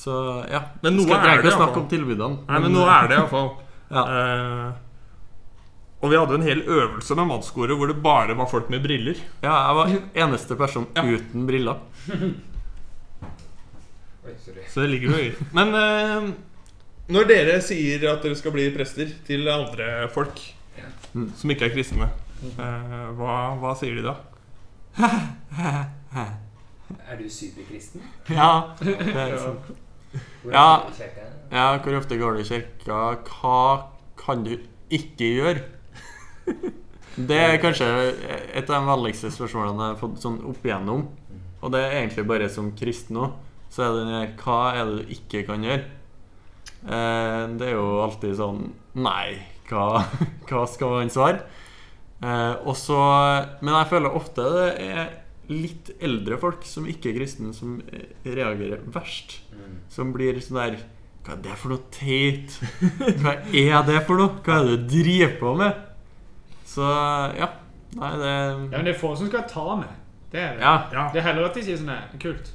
[0.00, 0.14] Så
[0.48, 0.62] ja.
[0.80, 2.38] Men noe Skal er det, iallfall.
[2.48, 3.50] Nei, men nå er det iallfall.
[3.92, 4.04] Ja.
[4.08, 4.70] Eh,
[6.00, 9.18] og vi hadde en hel øvelse med mannskoret hvor det bare var folk med briller.
[9.42, 11.02] Ja, jeg var eneste person Ja.
[11.04, 11.78] uten briller.
[14.24, 14.34] Oi.
[14.68, 16.30] Så det ligger jo i Men eh,
[17.10, 20.40] når dere sier at dere skal bli prester til andre folk
[21.12, 21.24] Mm.
[21.34, 22.06] som ikke er kristne,
[22.46, 24.12] eh, hva, hva sier de da?
[27.10, 28.04] Er du superkristen?
[28.30, 28.46] Ja,
[28.78, 29.72] det er sant.
[30.44, 30.76] Hvor Ja.
[30.76, 31.26] går du i kirka?
[31.50, 33.00] ja, hvor ofte går du i kirka?
[33.26, 33.82] Hva
[34.22, 34.52] kan du
[34.90, 35.64] ikke gjøre?
[37.20, 37.86] Det er kanskje
[38.54, 41.06] et av de vanligste spørsmålene jeg har fått sånn opp igjennom.
[41.60, 43.34] Og det er egentlig bare som kristen òg.
[43.70, 45.82] Så er det den her Hva er det du ikke kan gjøre?
[46.80, 48.62] Eh, det er jo alltid sånn
[48.98, 49.36] Nei,
[49.68, 50.00] hva,
[50.48, 51.44] hva skal man svare?
[52.24, 52.96] Eh, og så
[53.60, 55.12] Men jeg føler ofte det er
[55.50, 57.80] litt eldre folk som ikke er kristne, som
[58.22, 59.40] reagerer verst.
[59.90, 60.76] Som blir sånn der
[61.26, 62.54] Hva er det for noe teit?
[63.20, 64.36] Hva er det for noe?
[64.46, 65.86] Hva er det du driver på med?
[66.70, 66.86] Så
[67.38, 67.48] ja.
[67.98, 69.90] Nei, det Ja, men det er få som skal ta med.
[70.30, 70.62] Det er det.
[70.62, 71.08] Ja, Ja.
[71.12, 72.52] Det er heller at de sier sånn her Kult.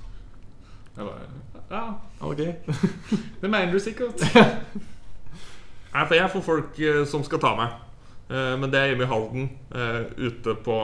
[0.95, 1.25] Eller
[1.71, 1.81] Ja,
[2.23, 2.43] ok.
[3.41, 4.21] det mener du sikkert.
[5.95, 7.75] Nei, for jeg får folk eh, som skal ta meg.
[8.29, 10.77] Eh, men det er hjemme i Halden, eh, ute på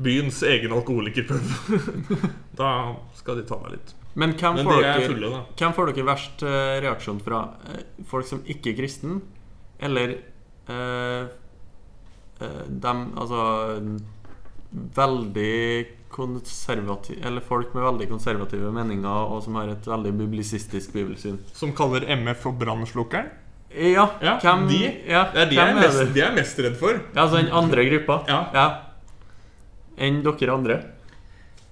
[0.00, 1.50] byens egen alkoholikerpub.
[2.60, 2.70] da
[3.18, 3.94] skal de ta meg litt.
[4.18, 5.40] Men hvem Men får, de er dere, fulle, da.
[5.60, 7.42] hvem får dere verst eh, reaksjon fra?
[7.70, 9.20] Eh, folk som ikke er kristen?
[9.80, 10.16] Eller
[10.66, 11.28] eh,
[12.40, 13.44] eh, dem Altså
[14.70, 21.38] veldig konservative Eller folk med veldig konservative meninger, og som har et veldig biblisistisk bibelsyn.
[21.54, 23.30] Som kaller MF for brannslukkeren.
[23.70, 26.78] Ja, Ja, hvem de, ja, Det er de jeg er mest, de er mest redd
[26.78, 26.96] for.
[27.14, 28.16] Ja, altså den andre gruppa?
[28.26, 28.64] Ja.
[29.96, 30.80] Enn dere andre?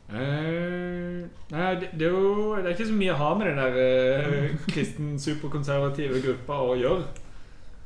[0.09, 3.59] Uh, nei, det, det, er jo, det er ikke så mye å ha med den
[3.61, 7.03] der uh, kristen superkonservative gruppa å gjøre.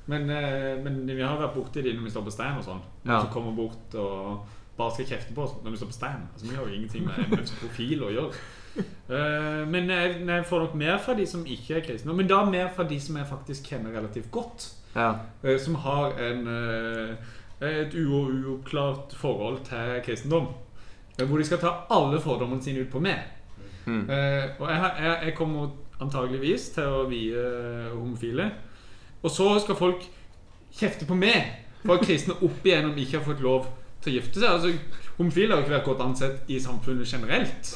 [0.06, 2.82] Men, eh, men vi har vært borti de når vi står på stein og sånn.
[3.06, 3.20] Ja.
[3.20, 4.42] Som kommer bort og
[4.76, 6.24] bare skal kjefte på oss når vi står på stein.
[6.32, 8.42] Altså, vi har jo ingenting med MFs profil å gjøre.
[8.72, 12.16] Uh, men jeg, jeg får nok mer fra de som ikke er kristne.
[12.16, 14.70] Men da mer fra de som jeg faktisk kjenner relativt godt.
[14.96, 15.12] Ja.
[15.44, 17.36] Uh, som har en, uh,
[17.68, 20.50] et uoppklart forhold til kristendom.
[21.20, 23.20] Hvor de skal ta alle fordommene sine ut på meg.
[23.84, 24.06] Mm.
[24.08, 27.42] Og jeg, jeg, jeg kommer antageligvis til å vie
[27.92, 28.46] homofile.
[29.22, 30.08] Og så skal folk
[30.78, 33.68] kjefte på meg for at kristne opp igjennom ikke har fått lov
[34.02, 34.48] til å gifte seg.
[34.50, 37.72] Altså, Homofile har ikke vært godt ansett i samfunnet generelt.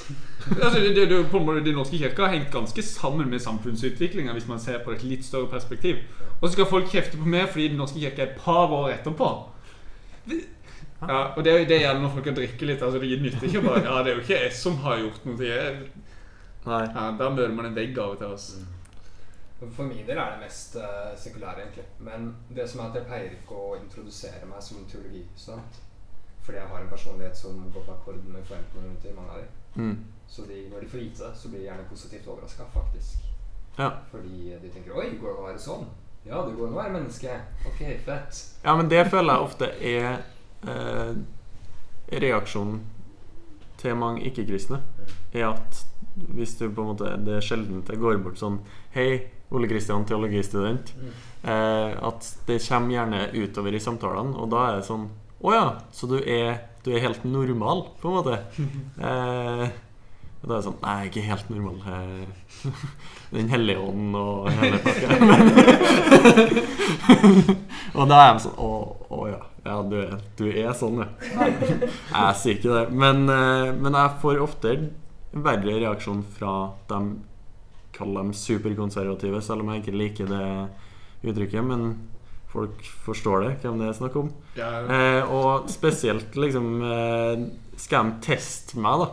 [0.56, 3.42] Altså, det, det, det, på en måte, Den norske kirka har hengt ganske sammen med
[3.44, 6.00] samfunnsutviklinga, hvis man ser på et litt større perspektiv.
[6.40, 8.94] Og så skal folk kjefte på meg fordi Den norske kirke er et par år
[8.96, 9.30] etterpå.
[11.06, 12.82] Ja, og det, det gjelder når folk kan drikke litt.
[12.82, 15.36] Altså, Det nytter ikke bare Ja, det er jo ikke jeg som har gjort noe.
[15.44, 15.90] Jeg,
[16.66, 16.82] Nei.
[16.88, 18.32] ja, Der møter man en vegg av og til.
[18.32, 18.64] Altså.
[19.58, 21.84] For min del er det mest uh, sekulære, egentlig.
[21.98, 25.78] Men det som er at jeg pleier ikke å introdusere meg som teologistudent.
[26.44, 29.54] Fordi jeg har en personlighet som går på akkord med forventningene til mange av dem.
[29.76, 29.96] Mm.
[30.28, 33.30] Så de, når de får vite det, så blir de gjerne positivt overraska, faktisk.
[33.78, 33.90] Ja.
[34.10, 35.88] Fordi de tenker 'oi, går det å være sånn'?
[36.26, 37.40] Ja, det går an å være menneske.
[37.66, 38.40] Ok, fett.
[38.64, 40.06] Ja, men det føler jeg ofte er
[40.66, 41.12] eh,
[42.12, 42.80] reaksjonen
[43.78, 44.80] til mange ikke-kristne.
[45.32, 48.56] Er at hvis du på en måte Det er sjelden jeg går bort sånn
[48.94, 50.86] Hei, Ole Kristian, teologistudent.
[51.42, 55.06] Eh, at det kommer gjerne utover i samtalene, og da er det sånn
[55.46, 58.36] Å ja, så du er, du er helt normal, på en måte.
[59.06, 59.66] Eh,
[60.42, 61.76] og da er det sånn Nei, ikke helt normal.
[61.90, 62.26] Eh,
[63.36, 65.06] Den hellige ånd og hele pakka.
[67.96, 68.64] Og da er de sånn Å,
[69.10, 69.42] å ja.
[69.66, 71.08] Ja, du er, du er sånn, ja.
[71.42, 72.84] Jeg sier ikke det.
[72.94, 74.76] Men, eh, men jeg får ofte
[75.34, 76.52] verre reaksjon fra
[76.90, 77.06] dem
[77.96, 80.46] Kall dem superkonservative, selv om jeg ikke liker det
[81.30, 81.64] uttrykket.
[81.64, 81.86] Men
[82.52, 84.30] folk forstår det, hvem det er snakk om.
[84.56, 89.08] Ja, Eh, og spesielt liksom eh, Skal de teste meg da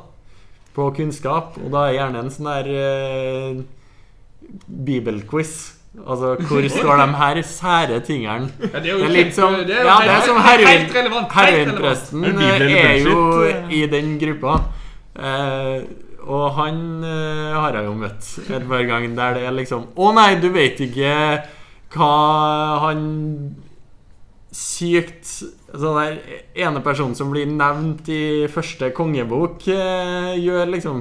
[0.73, 3.63] på kunnskap, og da er gjerne en sånn der eh,
[4.67, 5.73] bibelquiz.
[5.93, 8.47] Altså hvor står de her sære tingene?
[8.73, 10.39] Ja, det er jo Det er litt som det er Ja, det er helt- som
[10.41, 12.23] heroin, relevant, heroinpresten.
[12.25, 14.55] Er er jo i den gruppa.
[15.15, 15.83] Eh,
[16.23, 20.13] og han eh, har jeg jo møtt et par ganger der det er liksom Å
[20.15, 21.11] nei, du vet ikke
[21.93, 22.13] hva
[22.85, 23.03] han
[24.53, 25.27] sykt
[25.73, 26.17] Sånn der
[26.65, 30.99] ene personen som blir nevnt i første kongebok, eh, gjør liksom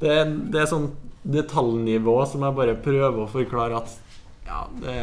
[0.00, 0.14] det,
[0.52, 0.88] det er sånn
[1.24, 3.92] detaljnivå som jeg bare prøver å forklare at
[4.48, 4.96] ja, det,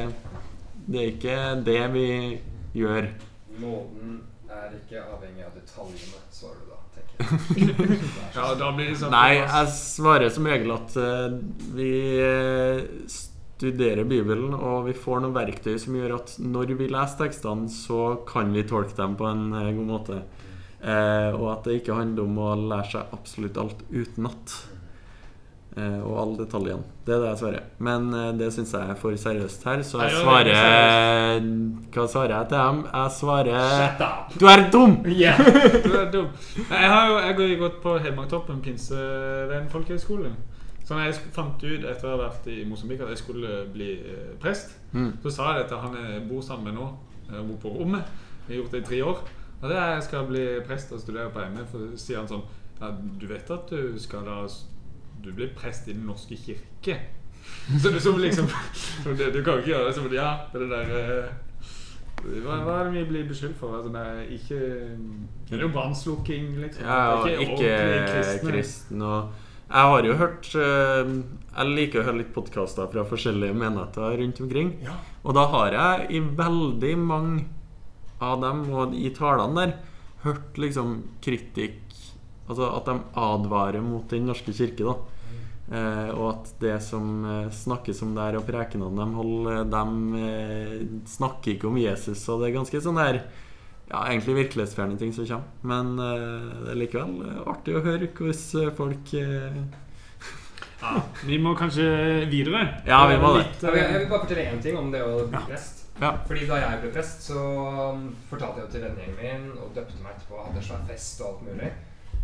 [0.88, 2.08] det er ikke det vi
[2.78, 3.10] gjør.
[3.62, 7.11] Nåden er ikke avhengig av detaljene, svarer du da, tenker jeg.
[8.36, 11.36] Ja, da blir det sånn Nei, jeg svarer som regel at uh,
[11.76, 12.82] vi eh,
[13.62, 18.22] studerer Bibelen, og vi får noen verktøy som gjør at når vi leser tekstene, så
[18.28, 20.22] kan vi tolke dem på en eh, god måte.
[20.82, 24.56] Uh, og at det ikke handler om å lære seg absolutt alt utenat.
[25.78, 26.84] Eh, og alle detaljene.
[27.08, 27.68] Det er det jeg svarer.
[27.80, 31.46] Men eh, det syns jeg er for seriøst her, så jeg er svarer
[31.96, 32.82] Hva svarer jeg til dem?
[32.92, 33.94] Jeg svarer!
[34.36, 34.98] Du er dum!
[35.22, 35.40] Yeah,
[35.86, 36.28] du er dum.
[36.58, 40.34] Jeg har jo jeg har jo gått på Hedmarktoppen pinsevenn folkehøgskole.
[40.84, 43.94] Så når jeg fant ut etter å ha vært i Mosambik at jeg skulle bli
[44.02, 45.14] eh, prest, Mm.
[45.24, 46.86] så sa jeg det til han jeg bor sammen med nå.
[47.32, 48.10] Jeg bor på rommet.
[48.44, 49.22] Jeg har gjort det i tre år.
[49.62, 51.64] Og det er jeg skal bli prest og studere på ME.
[51.72, 52.44] For sier han sånn
[52.82, 54.42] ja, Du vet at du skal da
[55.22, 56.98] Du blir prest i Den norske kirke.
[57.82, 58.48] Så det som liksom
[59.04, 61.32] som det, Du kan jo ikke gjøre det som Ja, det er det der eh,
[62.22, 63.80] hva, hva er det vi blir beskyldt for?
[63.80, 64.60] Altså, er ikke
[65.50, 66.84] Det er jo brannslukking, liksom.
[66.86, 67.72] Ja, og ikke
[68.12, 68.52] kristne.
[68.52, 69.02] kristen.
[69.02, 69.32] Og
[69.72, 71.14] jeg har jo hørt eh,
[71.56, 74.76] Jeg liker å høre litt podkaster fra forskjellige menigheter rundt omkring.
[75.24, 77.48] Og da har jeg i veldig mange
[78.22, 79.78] av dem, og i talene der,
[80.22, 81.80] hørt liksom kritikk
[82.52, 84.94] Altså at de advarer mot Den norske kirke, da.
[85.72, 90.74] Eh, og at det som eh, snakkes om der, og prekenene de holder, de eh,
[91.08, 92.26] snakker ikke om Jesus.
[92.28, 93.22] Og det er ganske sånn der
[93.92, 95.48] ja, egentlig virkelighetsfjerne ting som kommer.
[95.68, 99.62] Men eh, det er likevel eh, artig å høre hvordan eh, folk eh,
[100.82, 100.96] Ja,
[101.28, 101.86] vi må kanskje
[102.32, 102.66] videre.
[102.88, 103.46] Ja, vi må det.
[103.46, 105.86] Litt, Ja, Jeg eh, vil bare fortelle én ting om det å bli prest.
[106.02, 106.16] Ja.
[106.26, 107.40] Fordi Da jeg ble prest, så
[107.94, 110.40] um, fortalte jeg til vennegjengen min og døpte meg etterpå.
[110.48, 111.72] Hadde en svær fest og alt mulig.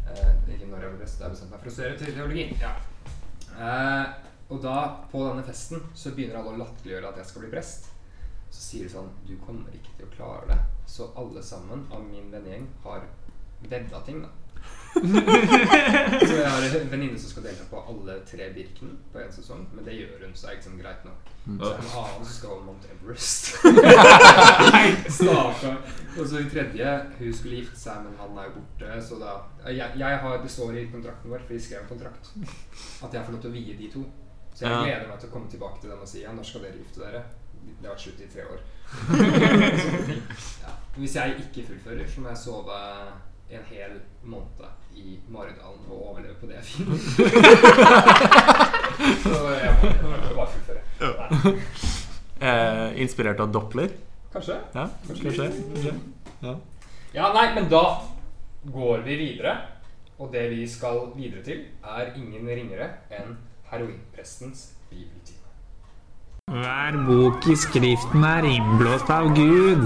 [0.08, 2.48] Eh, ikke når jeg ble prest, jeg bestemte meg for å studere til teologi.
[2.64, 2.74] Ja.
[3.58, 4.06] Eh,
[4.48, 4.78] og da,
[5.12, 7.90] på denne festen, så begynner alle å latterliggjøre at jeg skal bli prest.
[8.48, 10.60] Så sier de sånn Du kommer ikke til å klare det.
[10.88, 13.08] Så alle sammen av min vennegjeng har
[13.68, 14.32] vedda ting, da.
[16.28, 19.66] så jeg har en venninne som skal delta på alle tre Birken på én sesong.
[19.74, 21.32] Men det gjør hun, så er sånn greit nok.
[21.48, 23.52] Så er en annen som skal Mount Everest.
[25.18, 25.78] Stakkar.
[26.18, 29.02] Og så hun tredje, hun skulle gifte seg, men han er jo borte.
[29.08, 29.36] Så da
[29.70, 32.32] jeg, jeg har, Det står i kontrakten vår, for vi skrev en kontrakt,
[33.04, 34.06] at jeg får lov til å vie de to.
[34.58, 34.82] Så jeg Ja.
[34.84, 37.00] gleder meg til å komme tilbake til dem og si ja, når skal dere gifte
[37.04, 37.22] dere?
[37.68, 38.60] Det har vært slutt i tre år.
[40.08, 40.22] Ting.
[40.64, 40.72] ja.
[40.98, 42.78] Hvis jeg ikke fullfører, så må jeg sove
[43.50, 43.92] en hel
[44.28, 44.66] måned
[44.98, 46.98] i Maridalen og overleve på det jeg finner.
[49.24, 50.82] så jeg må, jeg må bare fullføre.
[52.38, 53.90] Eh, Inspirert av Doppler.
[54.30, 54.54] Kanskje?
[54.76, 55.26] Ja, kanskje.
[55.26, 55.46] kanskje.
[56.44, 56.52] Ja.
[57.16, 57.80] Ja, nei, men da
[58.70, 59.56] går vi videre.
[60.22, 63.34] Og det vi skal videre til, er ingen ringere enn
[63.72, 65.47] heroinprestens bibeltime.
[66.52, 69.82] Hver bok i Skriften er innblåst av Gud.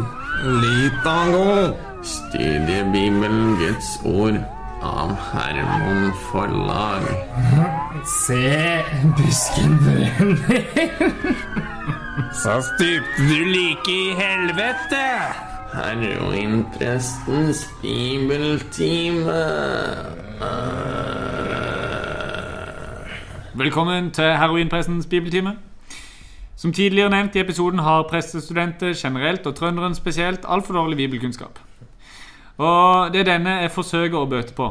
[0.61, 1.73] Litago.
[2.05, 4.37] Studie Bibelen, Guds ord,
[4.85, 7.07] av Hermon Forlag.
[8.05, 8.83] Se,
[9.17, 10.61] busken brenner.
[12.43, 15.01] Så stupte du like i helvete.
[15.73, 19.33] Heroinprestens bibeltime.
[23.53, 25.57] Velkommen til Heroinprestens bibeltime.
[26.61, 31.57] Som tidligere nevnt i episoden har prestestudenter generelt, og trønderen spesielt, altfor dårlig bibelkunnskap.
[32.57, 34.67] Og det er denne jeg forsøker å bøte på.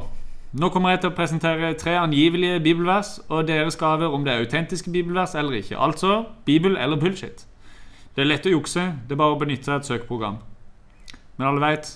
[0.52, 4.44] Nå kommer jeg til å presentere tre angivelige bibelvers, og dere skal om det er
[4.44, 5.80] autentiske bibelvers eller ikke.
[5.82, 7.42] Altså bibel eller bullshit.
[8.14, 10.38] Det er lett å jukse, det er bare å benytte seg av et søkeprogram.
[11.38, 11.92] Men alle vet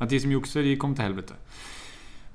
[0.00, 1.40] at de som jukser, de kommer til helvete.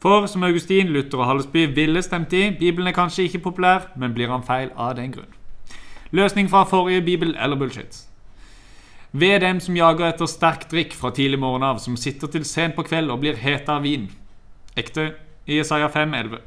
[0.02, 4.18] For som Augustin, Luther og Hallesby ville stemt i, Bibelen er kanskje ikke populær, men
[4.18, 5.35] blir han feil av den grunn.
[6.12, 8.04] Løsning fra forrige bibel eller bullshit.
[9.12, 12.76] Ved dem som jager etter sterk drikk fra tidlig morgen av, som sitter til sent
[12.76, 14.10] på kveld og blir hete av vin.
[14.76, 15.14] Ekte
[15.48, 16.42] i Isaiah 5,11.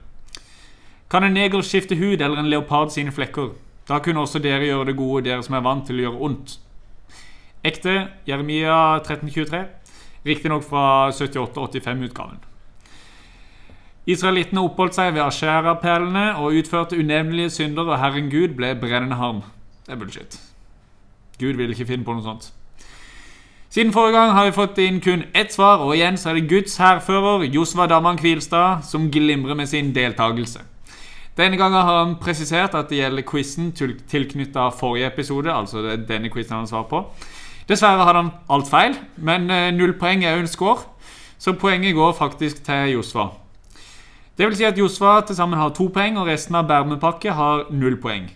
[1.09, 3.55] Kan en neger skifte hud eller en leopard sine flekker?
[3.89, 6.59] Da kunne også dere gjøre det gode, dere som er vant til å gjøre ondt.
[7.65, 7.95] Ekte
[8.29, 9.65] Jeremia 1323.
[10.29, 12.43] Riktignok fra 78-85-utgaven.
[14.09, 19.43] Israelittene oppholdt seg ved asherapælene og utførte unevnelige synder, og Herren Gud ble brennende harm.
[19.85, 20.39] Det er bullshit.
[21.41, 22.49] Gud ville ikke finne på noe sånt.
[23.69, 26.49] Siden forrige gang har vi fått inn kun ett svar, og igjen så er det
[26.49, 30.63] Guds hærfører Josva Daman Kvilstad som glimrer med sin deltakelse.
[31.37, 33.73] Denne gangen har han presisert at det gjelder quizen
[34.09, 35.53] tilknytta forrige episode.
[35.53, 37.05] altså denne quizen han svarer på.
[37.69, 40.81] Dessverre hadde han alt feil, men eh, null poeng er jo en score,
[41.39, 43.29] så poenget går faktisk til Josva.
[44.39, 47.65] Det vil si at Josfa til sammen har to poeng, og resten av Bermepakke har
[47.75, 48.29] null poeng.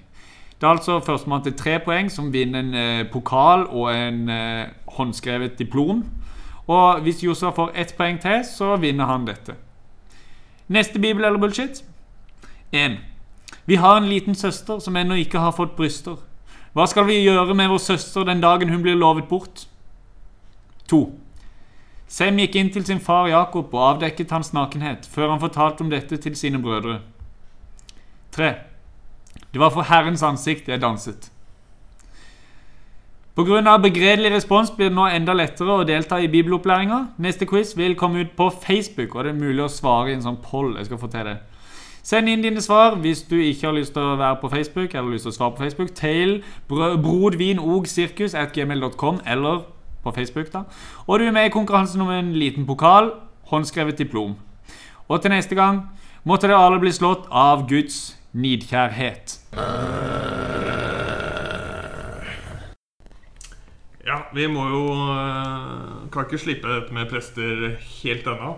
[0.58, 4.66] Det er altså førstemann til tre poeng som vinner en eh, pokal og en eh,
[4.96, 6.02] håndskrevet diplom.
[6.66, 9.54] Og hvis Josfa får ett poeng til, så vinner han dette.
[10.68, 11.84] Neste bibel eller bullshit?
[12.72, 12.98] 1.
[13.66, 16.16] Vi har en liten søster som ennå ikke har fått bryster.
[16.72, 19.66] Hva skal vi gjøre med vår søster den dagen hun blir lovet bort?
[20.90, 21.02] 2.
[22.12, 25.90] Sem gikk inn til sin far Jakob og avdekket hans nakenhet, før han fortalte om
[25.92, 26.98] dette til sine brødre.
[28.36, 28.50] 3.
[29.52, 31.32] Det var for Herrens ansikt jeg danset.
[33.36, 33.76] Pga.
[33.80, 37.06] begredelig respons blir det nå enda lettere å delta i bibelopplæringa.
[37.16, 40.22] Neste quiz vil komme ut på Facebook, og det er mulig å svare i en
[40.22, 40.76] sånn poll.
[40.76, 41.38] Jeg skal få til det.
[42.02, 45.10] Send inn dine svar hvis du ikke har lyst til å være på Facebook, eller
[45.14, 49.64] lyst til å svare på Facebook, til brodvinogsirkus.gmail.com eller
[50.02, 50.52] på Facebook.
[50.52, 50.62] da.
[51.06, 53.12] Og du er med i konkurransen om en liten pokal,
[53.50, 54.36] håndskrevet diplom.
[55.08, 55.82] Og til neste gang
[56.24, 59.38] måtte dere alle bli slått av Guds nidkjærhet.
[64.06, 64.84] Ja, vi må jo
[65.14, 68.54] eh, Kan ikke slippe dette med prester helt ennå.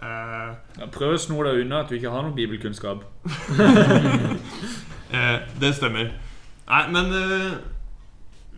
[0.00, 3.04] Ja, Prøv å sno deg unna at du ikke har noe bibelkunnskap.
[5.16, 6.14] eh, det stemmer.
[6.70, 7.52] Nei, men eh,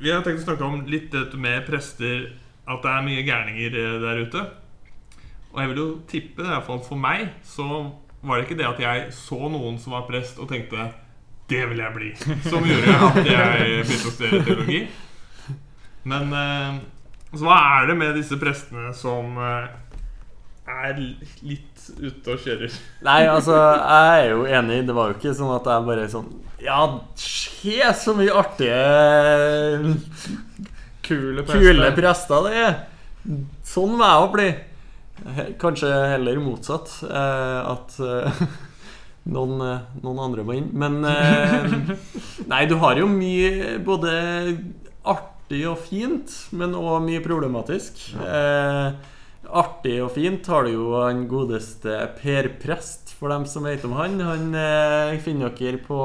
[0.03, 2.33] vi har tenkt å snakke om litt dette med prester
[2.67, 4.43] At det er mye gærninger eh, der ute.
[5.53, 7.67] Og jeg vil jo tippe, i hvert for meg, så
[8.23, 10.87] var det ikke det at jeg så noen som var prest og tenkte
[11.51, 12.11] Det vil jeg bli.
[12.47, 14.83] Som gjorde at jeg begynte å studere teologi.
[16.09, 16.81] Men eh,
[17.33, 19.69] så hva er det med disse prestene som eh,
[20.68, 20.98] er
[21.42, 22.75] litt ute og kjører?
[23.03, 24.81] Nei, altså, jeg er jo enig.
[24.87, 26.29] Det var jo ikke sånn at jeg bare sånn
[26.62, 26.81] Ja,
[27.18, 29.96] se så mye artige
[31.03, 32.77] Kule prester, Kule prester det er.
[33.66, 34.51] Sånn må jeg òg bli.
[35.62, 36.92] Kanskje heller motsatt.
[37.07, 38.44] Eh, at eh,
[39.35, 40.70] noen, eh, noen andre må inn.
[40.79, 41.75] Men eh,
[42.51, 44.14] Nei, du har jo mye både
[45.03, 47.98] artig og fint, men òg mye problematisk.
[48.22, 49.11] Eh,
[49.59, 53.95] artig og fint har du jo han godeste Per Prest, for dem som vet om
[53.99, 54.19] han.
[54.25, 56.01] Han eh, finner dere på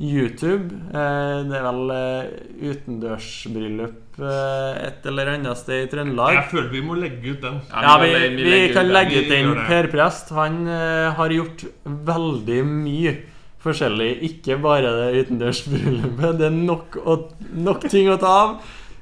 [0.00, 0.72] YouTube.
[0.88, 2.30] Eh, det er vel eh,
[2.70, 6.38] utendørsbryllup eh, et eller annet sted i Trøndelag.
[6.38, 7.60] Jeg føler vi må legge ut den.
[7.68, 9.52] Ja, vi, vi, kan ut legge ut den.
[9.68, 13.14] Per Prest Han eh, har gjort veldig mye
[13.60, 14.10] forskjellig.
[14.30, 16.40] Ikke bare det utendørsbryllupet.
[16.40, 17.20] Det er nok, å,
[17.68, 18.56] nok ting å ta av.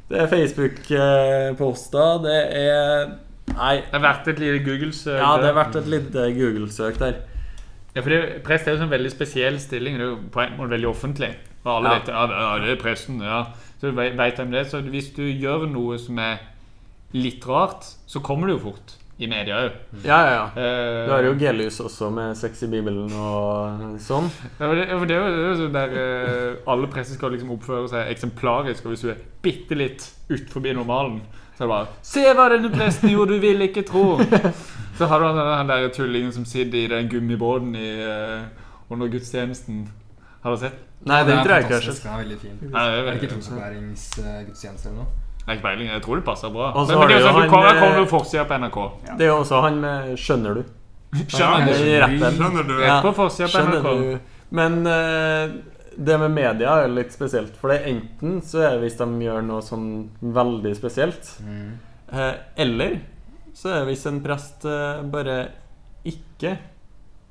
[0.08, 2.22] Det er Facebook-poster.
[2.24, 3.10] Det er
[3.58, 3.74] Nei.
[3.82, 5.18] Det har vært et lite Google-søk.
[5.20, 7.18] Ja, det er vært et lite Google-søk der.
[7.96, 9.96] Ja, for det, Prest er jo en veldig spesiell stilling.
[9.98, 11.32] Det er jo på en måte veldig offentlig.
[11.64, 11.98] Og alle Ja.
[11.98, 13.20] vet ja, det- er presten.
[13.20, 13.44] ja
[13.80, 14.66] Så ve- vet de det.
[14.70, 16.38] Så hvis du gjør noe som er
[17.12, 19.72] litt rart, så kommer det jo fort i media òg.
[20.04, 20.44] Ja, ja, ja.
[20.54, 24.30] Uh, Du har jo Gelius også, med sex i Bibelen og sånn.
[24.60, 27.88] Ja, for det, det er jo er sånn der uh, Alle prester skal liksom oppføre
[27.88, 31.20] seg eksemplarisk, og hvis du er bitte litt utenfor normalen,
[31.58, 34.22] så er det bare 'Se hva denne presten gjorde, du vil ikke tro'.
[34.98, 38.42] Så har du han, han der tullingen som sitter i den gummibåten i, eh,
[38.90, 39.88] under gudstjenesten.
[40.42, 40.74] Har du sett?
[41.06, 41.68] Nei, den tror jeg.
[41.68, 42.58] Den er veldig fin.
[42.62, 45.06] Nei, det er Er det ikke trosopplæringsgudstjeneste eller noe?
[45.38, 45.90] Jeg har ikke peiling.
[45.90, 46.72] Jeg tror det passer bra.
[46.72, 48.44] Også Men, men det er jo sånn, jo du kommer, han, kommer eh, på forsida
[48.44, 48.78] på NRK.
[49.18, 50.64] Det er jo også han med 'Skjønner du'?
[51.28, 51.72] Skjønner du?
[52.36, 52.74] Skjønner du?
[52.82, 53.00] Ja.
[53.02, 53.88] på forsida på NRK.
[54.02, 54.18] du.
[54.50, 55.54] Men eh,
[55.98, 57.56] det med media er litt spesielt.
[57.58, 59.88] For det er enten så er det hvis de gjør noe sånn
[60.22, 61.30] veldig spesielt,
[62.12, 63.00] eh, eller
[63.58, 65.38] så er det hvis en prest eh, bare
[66.06, 66.52] ikke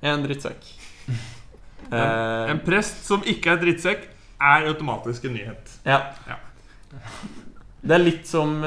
[0.03, 0.67] er en drittsekk.
[1.87, 4.01] Eh, En prest som ikke er drittsekk,
[4.43, 5.69] er automatisk en nyhet.
[5.87, 6.01] ja.
[6.27, 6.35] Ja.
[7.87, 8.57] Det er litt som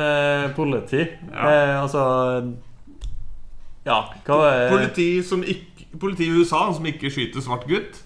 [0.57, 1.03] politi.
[1.29, 1.51] Ja.
[1.51, 2.05] Eh, altså
[3.85, 8.01] Ja, hva er Politi, som ikke, politi i USA som ikke skyter svart gutt.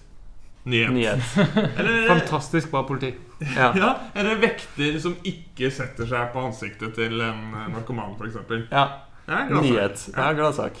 [0.65, 0.93] Nyhet.
[0.93, 1.21] nyhet?
[1.79, 3.13] Eller, Fantastisk bra politi.
[3.55, 3.73] Ja.
[3.75, 8.37] ja, eller vekter som ikke setter seg på ansiktet til en eh, narkoman, f.eks.
[8.71, 8.85] ja.
[9.25, 10.03] Det er Nyhet.
[10.13, 10.77] Ja, gladsak.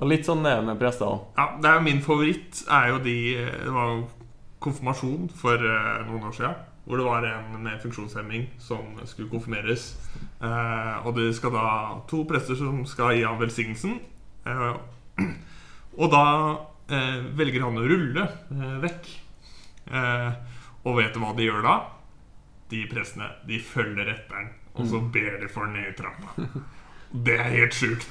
[0.00, 1.26] Og litt sånn det er med prester òg.
[1.36, 3.98] Ja, det er min favoritt er jo de Det var jo
[4.64, 6.56] konfirmasjon for eh, noen år siden.
[6.88, 9.92] Hvor det var en med funksjonshemming som skulle konfirmeres.
[10.40, 11.66] Eh, og det skal da
[12.10, 14.00] to prester som skal gi ham velsignelsen.
[14.48, 14.72] Eh,
[16.00, 16.56] og da eh,
[17.38, 19.08] velger han å rulle eh, vekk.
[19.90, 20.28] Eh,
[20.84, 21.76] og vet du hva de gjør da?
[22.70, 26.34] De prestene de følger etter han, og så ber de for han ned i trappa.
[27.10, 28.04] Det er helt sjukt.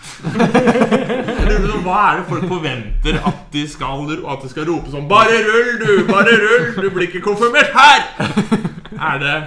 [1.86, 5.70] Hva er det folk forventer at de skal At de skal rope sånn 'Bare rull,
[5.80, 5.94] du!
[6.10, 6.66] Bare rull!
[6.76, 8.04] Du blir ikke konfirmert her!'
[9.00, 9.38] Er det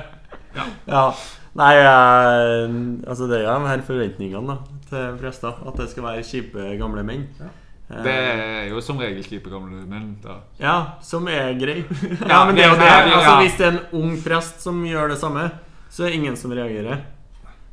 [0.89, 1.11] Ja.
[1.53, 2.73] Nei, eh,
[3.05, 4.57] altså det er jo de her forventningene da,
[4.89, 5.61] til prester.
[5.69, 7.29] At det skal være kjipe, gamle menn.
[7.37, 7.53] Eh,
[7.93, 10.17] Det er jo som regel kjipe min.
[10.23, 11.85] da Ja, som er grei.
[12.29, 12.87] Ja, men det det.
[12.89, 13.01] Ja.
[13.13, 15.51] Altså, hvis det er en ung prest som gjør det samme,
[15.91, 17.05] så er det ingen som reagerer.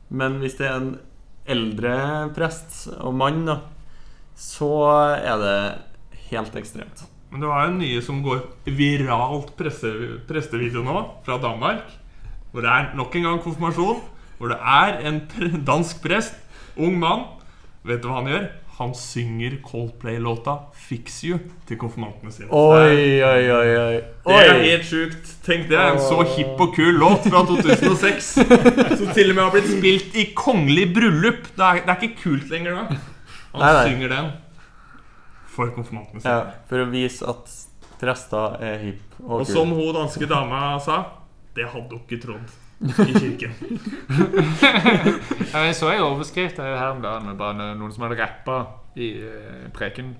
[0.09, 0.97] Men hvis det er en
[1.49, 1.93] eldre
[2.35, 3.59] prest og mann, da,
[4.35, 4.73] så
[5.15, 5.57] er det
[6.29, 7.05] helt ekstremt.
[7.29, 9.89] Men det var en nye som går viralt presse,
[10.27, 11.85] prestevideo nå, fra Danmark.
[12.51, 13.99] Hvor det er nok en gang konfirmasjon.
[14.39, 15.19] Hvor det er en
[15.67, 16.33] dansk prest,
[16.79, 17.27] ung mann.
[17.85, 18.47] Vet du hva han gjør?
[18.79, 22.47] Han synger Coldplay-låta 'Fix You' til konfirmantene sine.
[22.47, 23.97] Oi, oi, oi, oi.
[24.25, 25.33] Det er helt sjukt.
[25.43, 25.79] Tenk det.
[25.83, 28.29] En så hipp og kul låt fra 2006
[29.01, 31.49] som til og med har blitt spilt i kongelig bryllup.
[31.57, 32.85] Det er, det er ikke kult lenger da.
[33.51, 33.83] Han Nei, nei.
[33.89, 34.31] synger den
[35.57, 36.37] for konfirmantene sine.
[36.39, 37.51] Ja, for å vise at
[37.99, 39.53] prester er hipp og Og kul.
[39.57, 41.01] som hun danske dama sa
[41.55, 42.47] Det hadde hun ikke trodd
[42.79, 43.53] i kirken.
[45.53, 48.57] Ja, Jeg så en overskrift her om dagen med bare noen som hadde rappa
[48.99, 50.11] i eh, preken.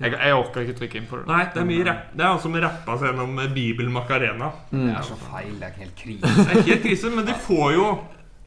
[0.00, 1.26] Jeg, jeg orker ikke trykke inn på det.
[1.30, 2.10] Nei, det er mye rapp.
[2.12, 4.50] Det er han som rappa seg gjennom Bibel Macarena.
[4.72, 5.54] Det er så feil.
[5.60, 6.32] Det er helt krise.
[6.36, 7.86] Det er helt krise, men de får jo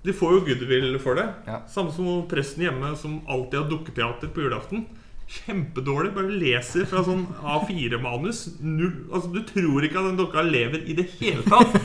[0.05, 1.25] De får jo goodwill for det.
[1.49, 1.57] Ja.
[1.67, 4.85] Samme som presten hjemme som alltid har dukketeater på julaften.
[5.29, 6.13] Kjempedårlig.
[6.15, 8.45] Bare leser fra sånn A4-manus.
[8.61, 11.75] Null Altså, Du tror ikke at den dokka lever i det hele tatt.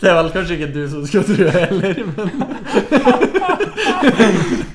[0.00, 2.26] Det er vel kanskje ikke du som skal tro det heller, men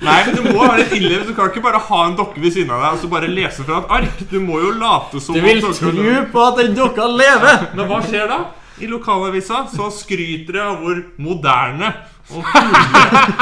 [0.07, 1.17] Nei, men du må være litt ille.
[1.27, 3.65] Du kan ikke bare ha en dokke ved siden av deg og så bare lese
[3.67, 4.21] fra et ark.
[4.31, 5.91] Du må jo late som Du vil tro
[6.31, 7.67] på at den dokka lever!
[7.75, 8.39] Men hva skjer da?
[8.79, 11.93] I lokalavisa så skryter de av hvor moderne
[12.33, 12.81] og kule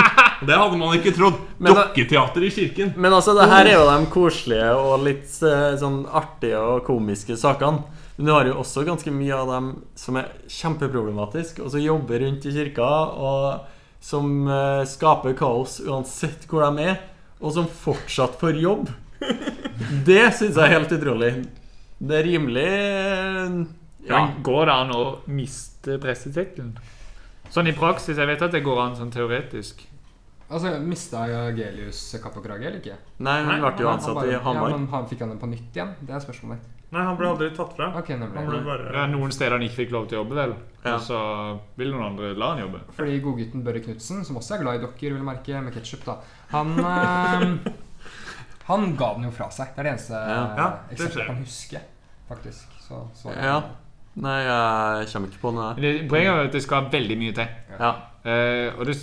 [0.45, 1.37] Det hadde man ikke trodd.
[1.63, 2.91] Dokketeater i kirken.
[2.99, 7.37] Men altså, det her er jo de koselige og litt eh, sånn artige og komiske
[7.39, 7.81] sakene.
[8.17, 12.21] Men du har jo også ganske mye av dem som er kjempeproblematiske, og som jobber
[12.23, 17.01] rundt i kirka, og som eh, skaper kaos uansett hvor de er,
[17.41, 18.91] og som fortsatt får jobb.
[20.07, 21.31] Det syns jeg er helt utrolig.
[21.99, 23.57] Det er rimelig eh,
[24.07, 24.21] Ja.
[24.45, 26.75] Går det an å miste pressetittelen?
[27.49, 28.17] Sånn i praksis.
[28.17, 29.81] Jeg vet at det går an sånn teoretisk.
[30.45, 31.23] Altså, Mista
[31.57, 32.95] Gelius kapp og krage, eller ikke?
[33.25, 34.69] Nei, han ble jo han ansatt bare- i Hamar.
[34.69, 35.95] Ja, men han Fikk han den på nytt igjen?
[36.05, 36.59] Det er spørsmålet.
[36.91, 37.87] Nei, han ble aldri tatt fra.
[37.97, 38.35] Ok, nemlig.
[38.37, 40.53] Han ble bare er noen steder han ikke fikk lov til å jobbe, vel.
[40.85, 40.93] Ja.
[40.95, 41.17] Og så
[41.77, 42.79] vil noen andre la han jobbe.
[42.93, 46.17] Fordi godgutten Børre Knutsen, som også er glad i dokker, vil merke, med ketsjup, da
[46.51, 47.71] Han eh,
[48.67, 49.73] Han ga den jo fra seg.
[49.75, 50.55] Det er det eneste Ja.
[50.57, 51.27] Ja, eksempelet jeg.
[51.27, 51.81] kan huske,
[52.29, 52.65] faktisk.
[52.87, 53.61] Så, så Ja.
[54.15, 56.03] Nei, jeg kommer ikke på noe der.
[56.09, 57.47] Poenget er at det skal veldig mye til.
[57.75, 57.89] Ja.
[58.25, 58.95] Uh, og det,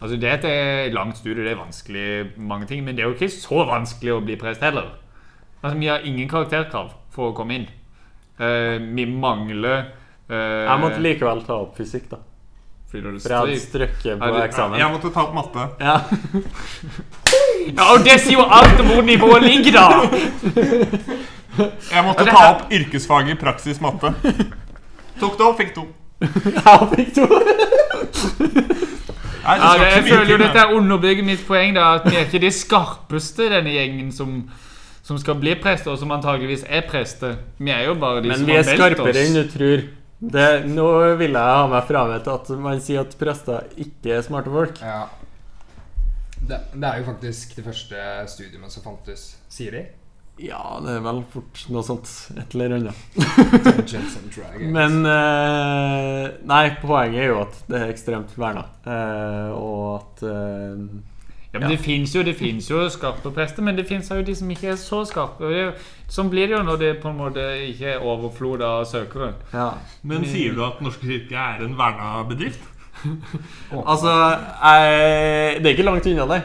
[0.00, 0.48] altså det er
[0.88, 2.06] et langt studie, det er vanskelig
[2.36, 4.90] mange ting, men det er jo ikke så vanskelig å bli prest heller.
[5.62, 7.68] Altså, vi har ingen karakterkrav for å komme inn.
[8.36, 9.86] Uh, vi mangler
[10.28, 12.18] uh, Jeg måtte likevel ta opp fysikk, da.
[12.90, 14.78] Fordi du hadde strøkket på du- eksamen.
[14.78, 15.70] Jeg måtte ta opp matte.
[15.80, 15.96] Ja.
[17.66, 19.86] Ja, og det sier jo alt om hvor nivået ligger, da!
[21.58, 24.12] Jeg måtte ta opp yrkesfag i praksis matte.
[25.20, 25.86] Tok det opp, fikk to.
[26.64, 27.26] Ja, fikk to.
[29.46, 32.24] Nei, Ja, det, jeg føler jo dette er underbygger mitt poeng, da, at vi er
[32.26, 34.40] ikke de skarpeste, denne gjengen som,
[35.06, 37.36] som skal bli prester, og som antageligvis er prester.
[37.60, 39.84] Vi er jo bare de Men som vi er skarpere enn du tror.
[40.16, 40.88] Det, nå
[41.20, 44.80] vil jeg ha meg framet at man sier at prester ikke er smarte folk.
[44.80, 45.04] Ja.
[46.46, 48.02] Det, det er jo faktisk det første
[48.32, 49.84] studiumet som fantes, sier de.
[50.36, 52.10] Ja, det er vel fort noe sånt.
[52.36, 52.96] Et eller annet.
[54.60, 58.66] Men eh, Nei, poenget er jo at det er ekstremt verna.
[58.84, 60.82] Eh, og at eh,
[61.54, 64.74] Ja, men Det fins jo, jo skarpe prester, men det fins jo de som ikke
[64.74, 65.70] er så skarpe.
[66.12, 69.32] Sånn blir det jo når det på en måte ikke er overflod av søkere.
[69.56, 69.70] Ja.
[70.04, 72.60] Men sier du at Norske kirke er en verna bedrift?
[73.76, 76.38] Altså, jeg, det er ikke langt unna, det.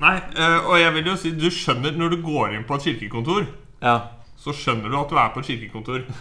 [0.00, 2.86] Nei, eh, og jeg vil jo si Du skjønner når du går inn på et
[2.88, 3.46] kirkekontor,
[3.84, 3.98] Ja.
[4.40, 6.04] så skjønner du at du er på et kirkekontor.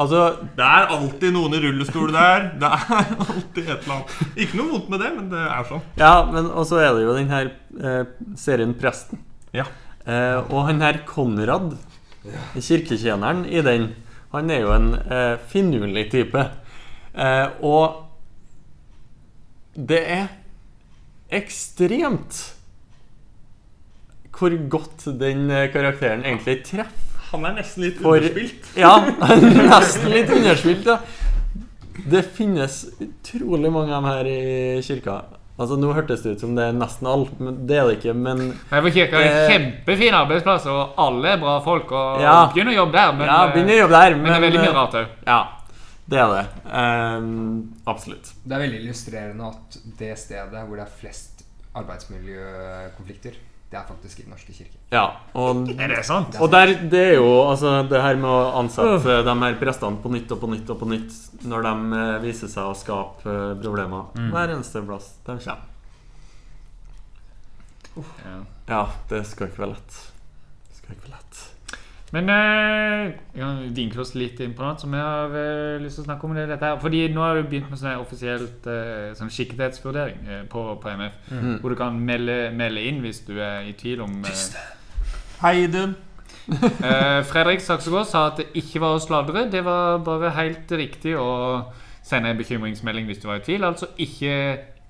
[0.00, 0.20] Altså,
[0.56, 2.46] Det er alltid noen i rullestol der.
[2.58, 4.14] Det er alltid et eller annet.
[4.40, 5.82] Ikke noe vondt med det, men det er sånn.
[6.00, 8.06] Ja, men og så er det jo den her eh,
[8.40, 9.20] serien Presten.
[9.52, 9.66] Ja.
[10.08, 11.74] Eh, og han her Konrad,
[12.56, 13.90] kirketjeneren i den,
[14.32, 16.46] han er jo en eh, finurlig type.
[17.12, 18.08] Eh, og
[19.76, 20.32] det er
[21.36, 22.40] ekstremt
[24.38, 26.98] hvor godt den eh, karakteren egentlig treffer.
[27.32, 28.66] Han er nesten litt For- underspilt.
[28.76, 30.84] Ja, nesten litt underspilt.
[30.88, 30.98] Ja.
[32.08, 35.20] Det finnes utrolig mange av dem her i kirka.
[35.60, 38.14] Altså Nå hørtes det ut som det er nesten alt, men det er det ikke.
[38.16, 41.92] Men Her på kirka er en kjempefin arbeidsplass, og alle er bra folk.
[41.92, 42.36] Og Ja.
[42.52, 44.16] begynner å jobbe der, men, ja, å jobbe der.
[44.16, 45.06] men det er veldig mye rart òg.
[45.28, 45.40] Ja,
[46.08, 46.44] det er det.
[46.72, 48.32] Um, absolutt.
[48.44, 51.44] Det er veldig illustrerende at det stedet hvor det er flest
[51.78, 53.36] arbeidsmiljøkonflikter,
[53.72, 54.76] det er faktisk i Den norske kirke.
[54.92, 56.36] Ja, og, Er det sant?
[56.36, 60.12] og der, det er jo altså det her med å ansette de her prestene på
[60.12, 64.10] nytt og på nytt og på nytt når de eh, viser seg å skape problemer.
[64.12, 65.68] problemer hver eneste plass de kommer.
[68.24, 68.38] Ja.
[68.68, 69.98] Ja, det skal ikke være lett.
[70.68, 71.21] Det skal ikke være lett.
[72.12, 75.96] Men eh, jeg kan vinkle oss litt inn på noe som jeg har eh, lyst
[75.96, 76.34] til å snakke om.
[76.36, 76.80] Det, dette her.
[76.82, 81.18] Fordi nå har du begynt med sånn offisielt eh, sånn skikkethetsvurdering eh, på, på MF.
[81.32, 81.54] Mm.
[81.62, 84.46] Hvor du kan melde, melde inn hvis du er i tvil om eh,
[85.44, 85.96] Hei, Idun.
[86.82, 89.44] Eh, Fredrik Saksegård sa at det ikke var å sladre.
[89.48, 91.30] Det var bare helt riktig å
[92.02, 93.62] sende en bekymringsmelding hvis du var i tvil.
[93.64, 94.34] Altså ikke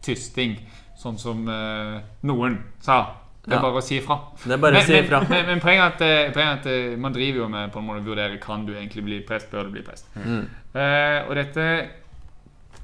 [0.03, 0.57] tysting,
[0.99, 3.03] sånn som eh, noen sa.
[3.43, 3.63] Det er Ja.
[3.63, 4.19] bare å si ifra.
[4.45, 5.19] Det er bare å si men, ifra.
[5.29, 7.87] men, men poenget er at, eh, poenget at eh, man driver jo med på en
[7.89, 9.51] måte å vurdere Kan du egentlig bli prest.
[9.51, 10.07] Bør du bli prest?
[10.15, 10.47] Mm.
[10.75, 11.67] Uh, og dette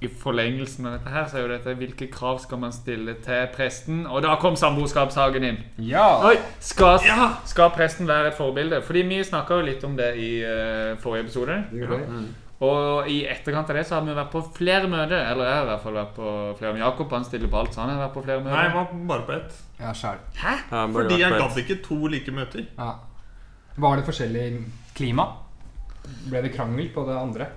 [0.00, 3.46] i forlengelsen av dette her så er jo dette hvilke krav skal man stille til
[3.54, 4.04] presten.
[4.06, 5.62] Og da kom samboerskapssaken inn.
[5.78, 6.20] Ja!
[6.26, 7.00] Oi, skal,
[7.46, 8.82] skal presten være et forbilde?
[8.86, 11.62] Fordi vi snakka jo litt om det i uh, forrige episode.
[11.74, 11.90] Ja.
[11.94, 12.04] det.
[12.58, 15.20] Og i etterkant av det så har vi vært på flere møter.
[15.20, 17.76] Eller jeg har i hvert fall vært på flere Men Jakob han stiller på alt,
[17.76, 19.60] så han har vært på flere Nei, jeg var bare på ett.
[19.78, 20.18] Ja, sjæl.
[20.40, 22.66] Ja, burde Fordi jeg på gadd ikke to like møter.
[22.74, 22.90] Ja.
[23.78, 24.48] Var det forskjellig
[24.98, 25.28] klima?
[26.26, 27.48] Ble det krangel på det andre?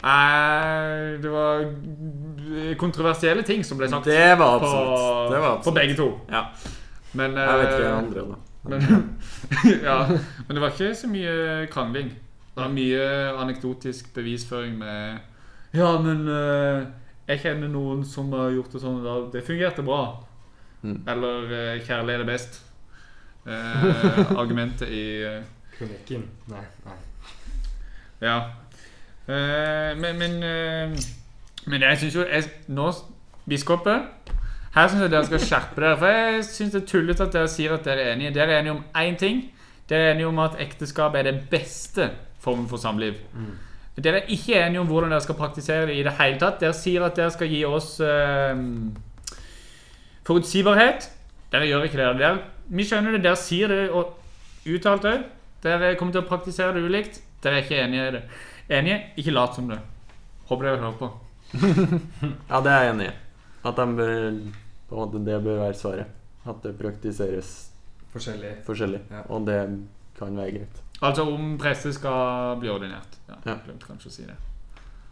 [0.00, 1.64] Nei, det var
[2.80, 4.08] kontroversielle ting som ble sagt.
[4.08, 5.32] Det var på, absolutt.
[5.32, 5.64] Det var absolutt.
[5.64, 6.08] på begge to.
[6.32, 6.46] Ja.
[7.16, 8.38] Men Jeg vet ikke eh, andre, da.
[8.70, 8.80] Men,
[9.88, 11.36] ja, men det var ikke så mye
[11.72, 12.12] krangling.
[12.60, 13.04] Det er mye
[13.40, 15.18] anekdotisk bevisføring med
[15.72, 16.82] Ja, men eh,
[17.30, 20.02] jeg kjenner noen som har gjort det sånn, og da det fungerte bra.
[20.82, 20.98] Mm.
[21.08, 22.58] Eller eh, kjærlig er best.
[23.48, 23.88] Eh,
[24.42, 25.40] argumentet i eh,
[25.78, 26.26] Kronikken.
[26.52, 26.98] Nei, nei.
[28.20, 28.36] Ja.
[29.24, 31.00] Eh, men men, eh,
[31.64, 32.90] men jeg syns jo jeg, Nå,
[33.48, 34.02] biskoper
[34.74, 35.96] Her syns jeg dere skal skjerpe dere.
[36.02, 38.34] For jeg syns det er tullete at dere sier at dere er enige.
[38.36, 39.46] Dere er enige om én ting.
[39.88, 43.18] Dere er enige om at ekteskap er det beste formen for samliv.
[44.00, 46.60] Dere er ikke enige om hvordan dere skal praktisere det i det hele tatt.
[46.62, 48.62] Dere sier at dere skal gi oss eh,
[50.24, 51.08] forutsigbarhet.
[51.52, 52.08] Dere gjør ikke det.
[52.20, 52.38] Dere,
[52.70, 53.22] vi skjønner det.
[53.26, 54.14] Dere sier det og
[54.70, 55.24] uttalt òg.
[55.64, 57.20] Dere kommer til å praktisere det ulikt.
[57.44, 58.22] Dere er ikke enige i det.
[58.70, 59.00] Enige?
[59.20, 59.80] Ikke lat som det.
[60.50, 61.10] Håper dere hører på.
[62.50, 63.14] Ja, det er jeg enig i.
[63.66, 64.28] At de bør,
[64.88, 66.12] på en måte, det bør være svaret.
[66.48, 67.50] At det praktiseres
[68.14, 68.54] Forskjellig.
[68.66, 69.00] forskjellig.
[69.12, 69.24] Ja.
[69.30, 69.58] Og det
[70.18, 70.80] kan være greit.
[71.00, 73.18] Altså om presse skal bli ordinert.
[73.28, 73.54] Ja, Ja.
[73.64, 74.36] Glemte kanskje å si det.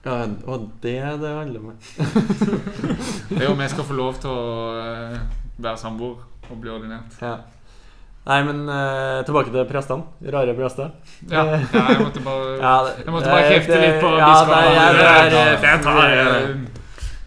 [0.05, 1.73] Ja, og det det handler om.
[3.29, 4.43] Det er om jeg skal få lov til å
[4.81, 5.19] eh,
[5.59, 6.21] være samboer
[6.51, 7.17] og bli ordinert.
[7.21, 7.37] Ja.
[8.29, 10.05] Nei, men uh, tilbake til prestene.
[10.33, 10.91] Rare prester.
[11.31, 14.59] Ja, ja jeg måtte bare Ja, Jeg måtte bare det- kjefte litt på ja, det
[14.83, 16.59] er, eh, Det tar jeg.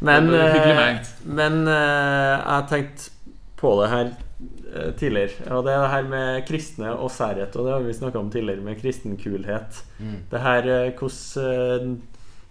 [0.02, 3.10] Men, Det er eh, men uh, jeg har tenkt
[3.58, 4.12] på det her
[5.00, 5.50] tidligere.
[5.52, 7.56] Og det er det her med kristne og særhet.
[7.56, 9.84] Og det har vi snakka om tidligere, med kristenkulhet.
[10.32, 12.00] Det her eh, hvordan eh,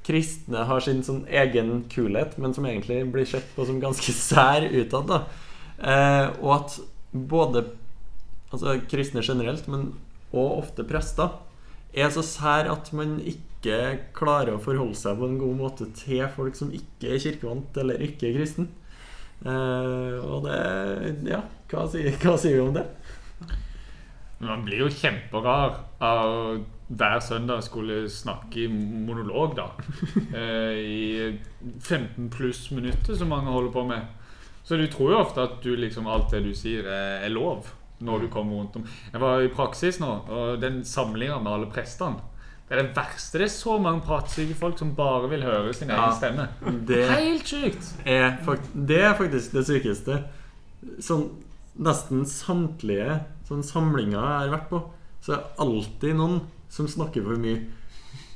[0.07, 4.67] kristne har sin sånn egen kulhet, men som egentlig blir sett på som ganske sær
[4.69, 5.15] utad.
[5.81, 6.81] Eh, og at
[7.13, 7.67] både
[8.51, 9.93] altså kristne generelt, men
[10.31, 11.33] og ofte prester,
[11.91, 16.23] er så sær at man ikke klarer å forholde seg på en god måte til
[16.37, 18.71] folk som ikke er kirkevant eller ikke er kristen.
[19.41, 20.61] Eh, og det
[21.31, 22.87] Ja, hva sier, hva sier vi om det?
[24.41, 29.67] Man blir jo kjemperar av hver søndag skulle snakke i monolog, da.
[30.41, 31.39] Eh, I
[31.85, 34.07] 15 pluss minutter, som mange holder på med.
[34.65, 37.69] Så du tror jo ofte at du liksom alt det du sier, er, er lov
[38.01, 38.85] når du kommer rundt om.
[39.13, 42.23] Jeg var i praksis nå, og den samlinga med alle prestene
[42.69, 43.39] Det er det verste.
[43.43, 46.49] Det er så mange pratsyke folk som bare vil høre sin egen Ja, stemme.
[46.89, 47.91] det- Helt sjukt!
[48.07, 48.39] er
[48.73, 50.21] det er faktisk det sykeste.
[51.03, 51.29] Sånn
[51.79, 54.83] nesten samtlige sånn samlinger jeg har vært på,
[55.21, 56.41] så er det alltid noen
[56.71, 57.65] som snakker for mye.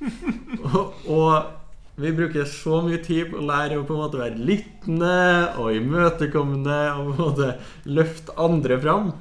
[0.74, 4.42] og, og vi bruker så mye tid på å lære å på en måte være
[4.42, 5.16] lyttende
[5.62, 7.50] og imøtekommende og på en måte
[7.86, 9.12] løfte andre fram.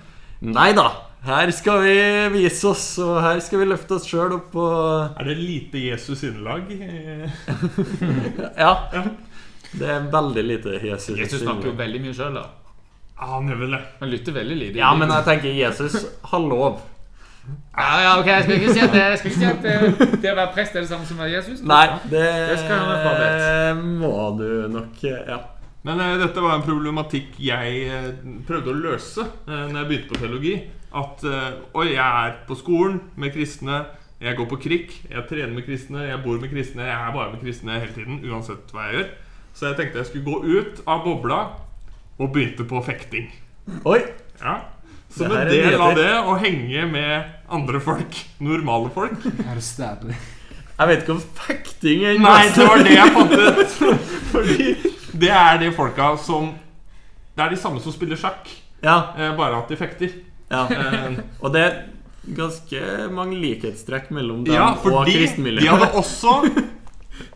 [0.44, 0.88] Nei da!
[1.24, 2.00] Her skal vi
[2.34, 6.74] vise oss, og her skal vi løfte oss sjøl opp og Er det lite Jesus-innlag?
[8.66, 8.74] Ja.
[9.74, 11.16] Det er veldig lite Jesus.
[11.16, 12.44] Jesus snakker jo veldig mye sjøl, da.
[13.20, 13.82] Ja, han gjør vel det.
[14.00, 14.82] Han lytter veldig lite.
[14.82, 15.98] Ja, men jeg tenker Jesus
[16.32, 16.82] har lov.
[17.78, 20.20] Ja, ja, ok, Jeg skal ikke si at det, jeg skal ikke si at det,
[20.24, 21.64] det å være prest er det samme som å være Jesus.
[21.68, 23.84] Nei, det, Det skal han være frabedt.
[24.04, 24.48] må du
[24.78, 25.42] nok Ja.
[25.84, 28.06] Men uh, dette var en problematikk jeg uh,
[28.48, 30.56] prøvde å løse uh, når jeg begynte på teologi.
[30.94, 33.80] At eh, Oi, jeg er på skolen med kristne.
[34.22, 34.92] Jeg går på krikk.
[35.10, 36.04] Jeg trener med kristne.
[36.06, 36.86] Jeg bor med kristne.
[36.86, 38.20] Jeg er bare med kristne hele tiden.
[38.30, 39.08] Uansett hva jeg gjør.
[39.58, 41.40] Så jeg tenkte jeg skulle gå ut av bobla
[42.20, 43.30] og begynte på fekting.
[43.86, 44.00] Oi!
[44.42, 44.58] Ja
[45.14, 48.18] Som Det en er del av det å henge med andre folk.
[48.44, 49.20] Normale folk.
[49.50, 50.16] Er det?
[50.74, 53.76] Jeg vet ikke om fekting er Nei, det var det jeg fant ut.
[54.34, 54.70] Fordi
[55.22, 56.50] det er de folka som
[57.38, 58.50] Det er de samme som spiller sjakk,
[58.84, 59.14] Ja.
[59.18, 60.10] eh, bare at de fekter.
[60.52, 60.66] ja.
[60.70, 61.78] Eh, Og det er
[62.36, 62.82] ganske
[63.14, 65.26] mange likhetstrekk mellom dem ja, og fordi
[65.60, 66.36] de hadde også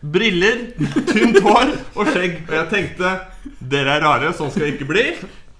[0.01, 0.63] briller,
[1.11, 2.39] tynt hår og skjegg.
[2.47, 3.11] Og jeg tenkte
[3.59, 5.05] dere er rare, sånn skal det ikke bli.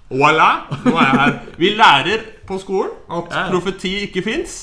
[0.08, 0.50] Voilà!
[0.86, 1.38] Nå er jeg her.
[1.60, 3.46] Vi lærer på skolen at Ja.
[3.52, 4.58] profeti ikke fins.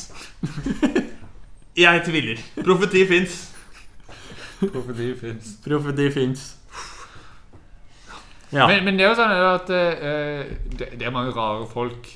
[1.78, 2.40] Jeg tviler.
[2.64, 3.40] Profeti fins.
[4.62, 5.56] Profeti fins.
[5.66, 6.46] Profeti fins.
[8.54, 8.68] Ja.
[8.70, 10.46] Men, men det er jo sånn at uh,
[10.80, 12.08] det, det er mange rare folk.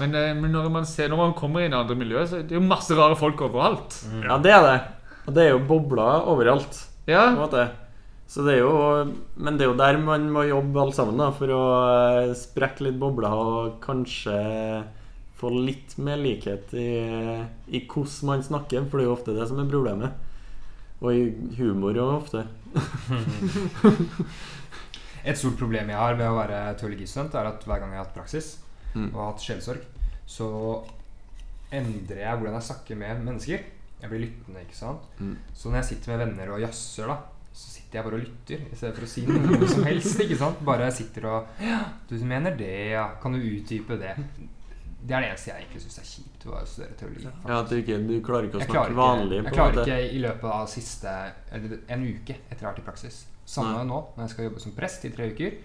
[0.00, 2.46] Men, uh, men når man ser Når man kommer inn i andre miljøer, så er
[2.48, 3.98] det jo masse rare folk overalt.
[4.24, 4.78] ja, det er det.
[5.24, 6.74] Og det er jo bobler overalt.
[7.08, 7.24] Ja.
[8.26, 8.74] Så det er jo
[9.36, 11.62] Men det er jo der man må jobbe alle sammen da for å
[11.92, 14.38] eh, sprekke litt bobler og kanskje
[15.34, 16.88] få litt mer likhet i,
[17.68, 20.10] i hvordan man snakker, for det er jo ofte det som er problemet.
[21.02, 21.24] Og i
[21.58, 22.40] humor òg, ofte.
[25.24, 28.06] Et stort problem jeg har ved å være teologistudent, er at hver gang jeg har
[28.06, 28.48] hatt praksis
[28.94, 29.08] Mm.
[29.10, 29.80] og har hatt sjelsorg,
[30.30, 30.46] så
[31.74, 33.58] endrer jeg hvordan jeg snakker med mennesker.
[34.02, 35.04] Jeg blir lyttende, ikke sant.
[35.18, 35.36] Mm.
[35.56, 37.16] Så når jeg sitter med venner og jazzer, da,
[37.54, 40.20] så sitter jeg bare og lytter i stedet for å si noe som helst.
[40.24, 40.64] ikke sant?
[40.66, 41.78] Bare jeg sitter og Ja,
[42.10, 43.06] du mener det, ja.
[43.22, 44.16] Kan du utdype det?
[45.04, 47.26] Det er det eneste jeg egentlig syns er kjipt å studere teologi.
[47.28, 49.38] Ja, at du, ikke, du klarer ikke å snakke ikke, vanlig.
[49.42, 49.84] jeg klarer måte.
[49.84, 51.12] ikke i løpet av siste
[51.52, 53.18] Eller en uke etter jeg har vært i praksis.
[53.44, 53.88] Samme Nei.
[53.90, 55.58] nå, når jeg skal jobbe som prest i tre uker.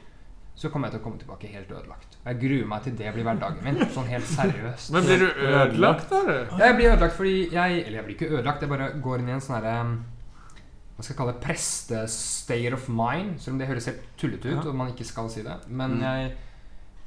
[0.60, 2.18] Så kommer jeg til å komme tilbake helt ødelagt.
[2.26, 3.78] Jeg gruer meg til det blir hverdagen min.
[3.96, 4.90] Sånn helt seriøst.
[4.92, 6.20] Men blir du ødelagt da?
[6.28, 9.30] Ja, Jeg blir ødelagt fordi jeg Eller jeg blir ikke ødelagt, jeg bare går inn
[9.32, 9.78] i en sånn herre
[10.98, 11.42] Hva skal jeg kalle det?
[11.48, 13.38] Preste-state of mind.
[13.40, 14.70] Selv om det høres helt tullete ut, Ja.
[14.70, 15.56] og man ikke skal si det.
[15.70, 16.02] Men Mm.
[16.02, 16.32] jeg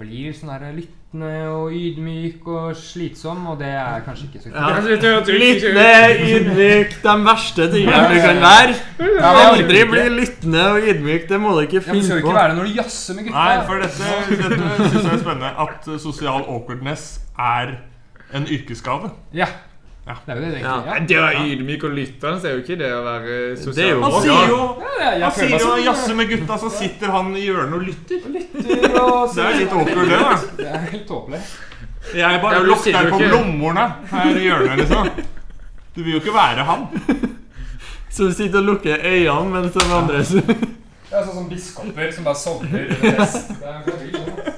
[0.03, 4.71] blir sånn der lyttende og ydmyk og slitsom, og det er kanskje ikke så Ja.
[4.83, 5.97] Lyttende,
[6.35, 8.77] ydmyk, de verste tingene du kan være.
[9.33, 11.29] Aldri bli lyttende og ydmyk.
[11.29, 13.29] Det må du ikke Ja, men finne skal du ikke være når du jazzer med
[13.29, 13.43] gutta?
[13.43, 15.53] Nei, for dette, dette syns jeg er spennende.
[15.67, 17.77] At sosial awkwardness er
[18.35, 19.13] en yrkesskade.
[19.37, 19.47] Ja.
[20.07, 20.17] Ja.
[20.27, 20.87] Det er jo det egentlig.
[20.87, 20.95] Ja.
[21.09, 24.01] Det å være ydmyk og lyttende er jo ikke det å være sosial.
[24.03, 27.77] Han sier jo Han sier jo som han med gutta, så sitter han i hjørnet
[27.79, 28.25] og lytter.
[28.35, 30.19] lytter og Det er litt awkward, det.
[30.19, 31.43] da Det er helt tåpelig.
[32.19, 35.13] Jeg bare lukter på blomstene her i hjørnet, liksom.
[35.95, 36.89] Du vil jo ikke være han.
[38.13, 42.27] Så du sitter og lukker øynene mens de andre Det er sånn som biskoper som
[42.27, 43.55] bare sovner under fest.
[43.55, 44.53] Det er en sånn.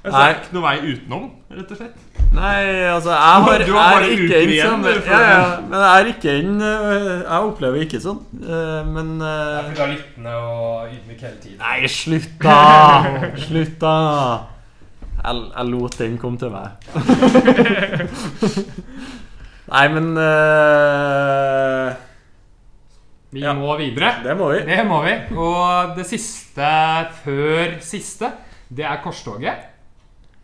[0.00, 2.09] Altså, det er ikke noe vei utenom, rett og slett.
[2.30, 5.90] Nei, altså, jeg har, Du har er ikke en sånn du, ja, ja, Men jeg
[5.90, 8.20] er ikke en øh, Jeg opplever ikke sånn.
[8.44, 11.58] øh, Men øh, du er lyttende og ydmyk hele tiden.
[11.58, 13.34] Nei, slutt, da!
[13.48, 13.96] Slutt, da!
[15.20, 16.68] Jeg, jeg lot den komme til meg.
[19.70, 21.90] Nei, men uh,
[23.34, 23.52] Vi Ja.
[23.54, 24.14] må videre.
[24.24, 24.60] Det må vi.
[24.66, 25.12] Det må vi.
[25.38, 26.70] Og det siste
[27.24, 28.30] før siste,
[28.70, 29.66] det er korstoget.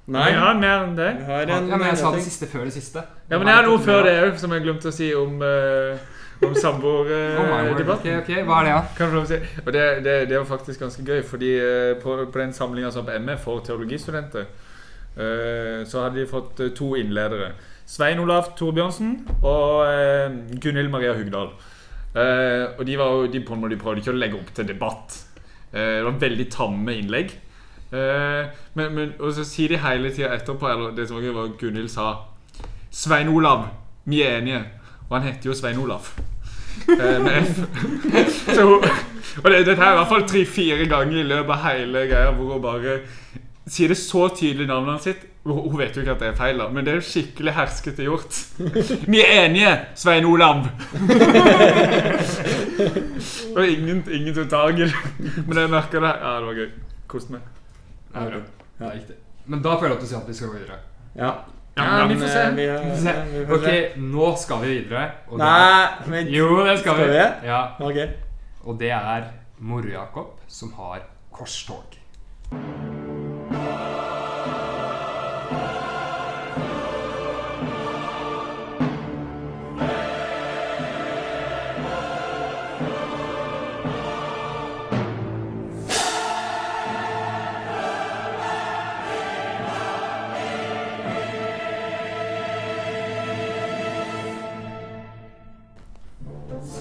[0.06, 0.28] Nei.
[0.30, 1.08] Jeg har mer enn det.
[1.26, 3.02] En, Ja, men jeg sa det siste før det siste.
[3.30, 5.98] Ja, men jeg har noe før det òg, som jeg glemte å si om, uh,
[6.36, 6.60] om Oh my word.
[6.62, 8.18] samboerdebatten.
[8.20, 8.82] Ok, ok, Hva er det, da?
[8.94, 9.40] Kan å si?
[9.64, 13.06] Og det, det, det var faktisk ganske gøy, fordi eh, på, på den samlinga som
[13.06, 14.46] på MF for teologistudenter,
[15.16, 17.54] uh, så hadde de fått eh, to innledere.
[17.86, 21.50] Svein Olav Torbjørnsen og uh, Gunhild Maria Hugdal.
[22.14, 24.70] Uh, og de, var, de, på en måte, de prøvde ikke å legge opp til
[24.70, 25.18] debatt.
[25.72, 27.34] Uh, det var veldig tamme innlegg.
[27.92, 31.86] Eh, men, men, og så sier de hele tida etterpå Eller det som var Gunhild
[31.92, 32.08] sa
[32.90, 33.68] Svein Olav,
[34.04, 34.62] vi er enige.
[35.08, 36.08] Og han heter jo Svein Olav.
[36.88, 37.60] Eh, med F.
[38.56, 38.64] Så
[39.44, 42.54] og det, dette er i hvert fall tre-fire ganger i løpet av hele greia hvor
[42.54, 42.94] hun bare
[43.68, 45.26] sier det så tydelig navnet sitt.
[45.46, 48.06] Hun, vet jo ikke at det er feil, da, men det er jo skikkelig herskete
[48.06, 48.38] gjort.
[49.12, 50.64] Vi er enige, Svein Olav!
[53.56, 55.44] og ingen, ingen tok tak i det.
[55.46, 56.16] Men jeg merka det.
[56.22, 56.72] Ja, det var gøy.
[57.06, 57.55] Koste meg.
[58.80, 59.16] Ja, er riktig.
[59.46, 60.78] Men da får jeg lov til å si at vi skal gå videre.
[61.16, 61.30] Ja.
[61.76, 62.42] Ja, men, vi får se.
[62.46, 62.66] øh, vi,
[63.38, 63.80] Vi får se.
[63.92, 65.10] Ok, nå skal vi videre.
[65.28, 65.48] Og Nei,
[65.82, 66.30] er, vent.
[66.32, 67.12] jo, det skal, Skal vi.
[67.12, 67.48] vi?
[67.50, 68.08] Ja, Okay.
[68.64, 69.28] og det er
[69.60, 71.00] Moro-Jakob som har
[71.30, 71.84] korstog.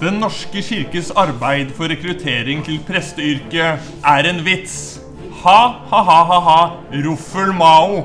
[0.05, 4.99] Den norske kirkes arbeid for rekruttering til presteyrket er en vits.
[5.39, 5.55] Ha,
[5.89, 6.57] ha, ha, ha, ha,
[7.07, 8.03] ruffel mao.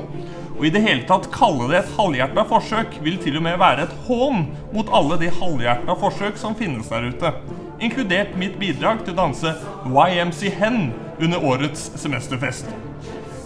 [0.55, 3.85] Og i det hele tatt kalle det et halvhjerta forsøk vil til og med være
[3.85, 7.35] et hån mot alle de halvhjerta forsøk som finnes der ute.
[7.77, 9.53] Inkludert mitt bidrag til å danse
[9.85, 10.87] YMC Hen
[11.21, 12.73] under årets semesterfest.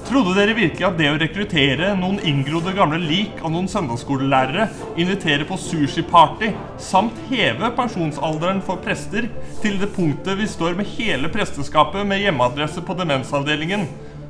[0.06, 4.68] Trodde dere virkelig at det å rekruttere noen inngrodde gamle lik av noen søndagsskolelærere,
[5.02, 9.26] invitere på sushiparty, samt heve pensjonsalderen for prester
[9.64, 13.88] til det punktet vi står med hele presteskapet med hjemmeadresse på demensavdelingen,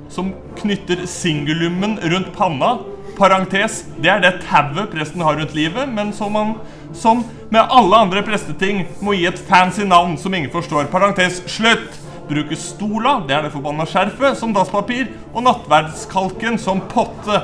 [0.07, 2.77] som knytter singulummen rundt panna,
[3.19, 6.55] parentes, det er det tauet presten har rundt livet, men som man,
[6.95, 12.04] som med alle andre presteting, må gi et fancy navn som ingen forstår, parentes, slutt!
[12.29, 17.41] Bruke stola, det er det forbanna skjerfet, som dasspapir, og nattverdskalken som potte.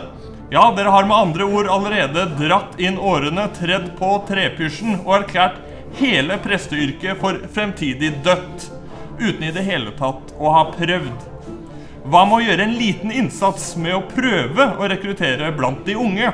[0.52, 5.62] Ja, dere har med andre ord allerede dratt inn årene, tredd på trepysjen og erklært
[6.02, 8.70] hele presteyrket for fremtidig dødt.
[9.22, 11.28] Uten i det hele tatt å ha prøvd.
[12.10, 16.32] Hva med å gjøre en liten innsats med å prøve å rekruttere blant de unge?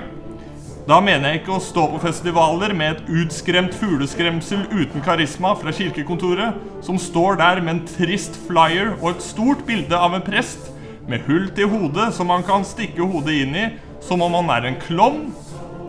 [0.87, 5.73] Da mener jeg ikke å stå på festivaler med et utskremt fugleskremsel uten karisma fra
[5.75, 10.69] kirkekontoret, som står der med en trist flyer og et stort bilde av en prest
[11.11, 13.65] med hull til hodet som man kan stikke hodet inn i
[14.07, 15.27] som om han er en klovn,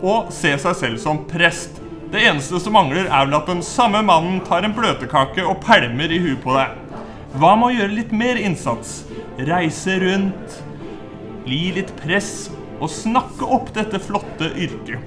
[0.03, 1.79] og se seg selv som prest.
[2.11, 6.11] Det eneste som mangler, er vel at den samme mannen tar en bløtkake og pælmer
[6.11, 6.75] i huet på deg.
[7.39, 9.05] Hva med å gjøre litt mer innsats?
[9.47, 10.63] Reise rundt,
[11.47, 14.99] bli litt press og snakke opp dette flotte yrket.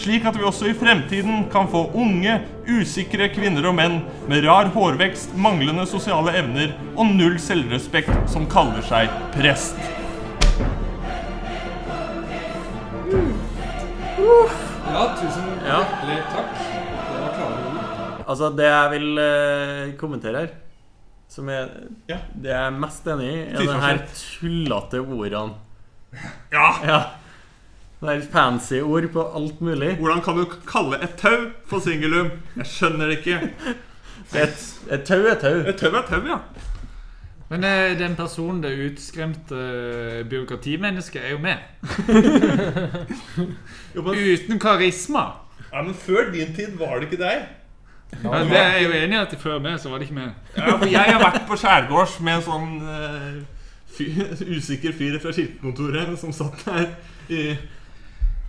[0.00, 2.36] Slik at vi også i fremtiden kan få unge,
[2.70, 3.98] usikre kvinner og menn
[4.30, 9.76] med rar hårvekst, manglende sosiale evner og null selvrespekt som kaller seg prest.
[14.90, 15.78] Ja, tusen Ja.
[15.80, 16.56] hjertelig takk.
[16.58, 18.24] Det var klare ord.
[18.28, 20.48] Altså, det jeg vil uh, kommentere her,
[21.28, 21.68] som er
[22.08, 22.18] Ja.
[22.34, 25.54] det jeg er mest enig i, er de her tullete ordene.
[26.52, 26.68] Ja!
[26.86, 27.00] Ja.
[28.00, 29.96] Det er fancy ord på alt mulig.
[30.00, 32.30] Hvordan kan du kalle et tau for singulum?
[32.56, 33.50] Jeg skjønner det ikke.
[34.40, 35.58] Et, et tau er tau.
[35.68, 36.38] Et tau er tau, ja.
[37.50, 41.56] Men eh, den personen, det utskremte eh, byråkratimennesket, er jo med.
[43.94, 45.24] Uten karisma.
[45.72, 47.48] ja, men før din tid var det ikke deg.
[48.22, 50.30] Ja, det er jeg jo enig i at før meg så var det ikke med.
[50.56, 53.59] Ja, for jeg har vært på skjærgårds med en sånn eh,
[53.96, 54.20] fyr,
[54.56, 56.86] usikker fyr fra kirkekontoret som satt der
[57.30, 57.42] i,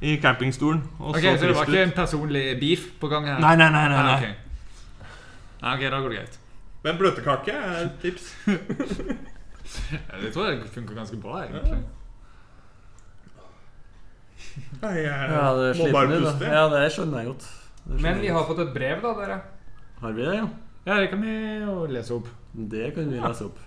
[0.02, 0.82] i campingstolen.
[1.00, 3.40] Og Ok, så Så det var ikke en personlig beef på gang her?
[3.44, 3.88] Nei, nei, nei.
[3.90, 4.32] nei, Ah, nei.
[4.32, 5.08] ok.
[5.62, 6.38] Ah, ok, da går det greit.
[6.84, 8.32] Men bløtkake er et tips.
[10.24, 11.82] jeg tror det funker ganske bra, egentlig.
[14.82, 16.32] Nei, jeg Ja, det er må bare da.
[16.32, 16.50] puste.
[16.50, 17.46] Ja, det skjønner jeg godt.
[17.86, 19.38] Skjønner Men vi har fått et brev, da, dere.
[20.02, 20.48] Har vi det, ja?
[20.88, 22.28] Ja, det kan vi jo lese opp.
[22.74, 23.60] Det kan vi lese opp.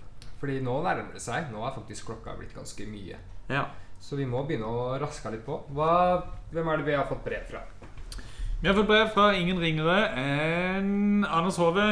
[0.45, 1.47] Fordi nå nærmer det seg.
[1.49, 3.15] Nå er faktisk klokka blitt ganske mye.
[3.49, 3.63] Ja.
[3.97, 5.55] Så vi må begynne å raske litt på.
[5.73, 6.19] Hva,
[6.51, 7.63] hvem er det vi har fått brev fra?
[8.61, 11.87] Vi har fått brev fra ingen ringere enn Anders Hove.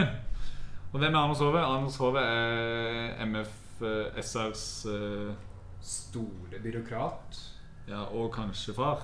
[0.92, 1.64] Og hvem er Anders Hove?
[1.66, 5.34] Anders Hove er MF uh, eh,
[5.82, 7.42] Store byråkrat.
[7.90, 9.02] Ja, og kanskje far.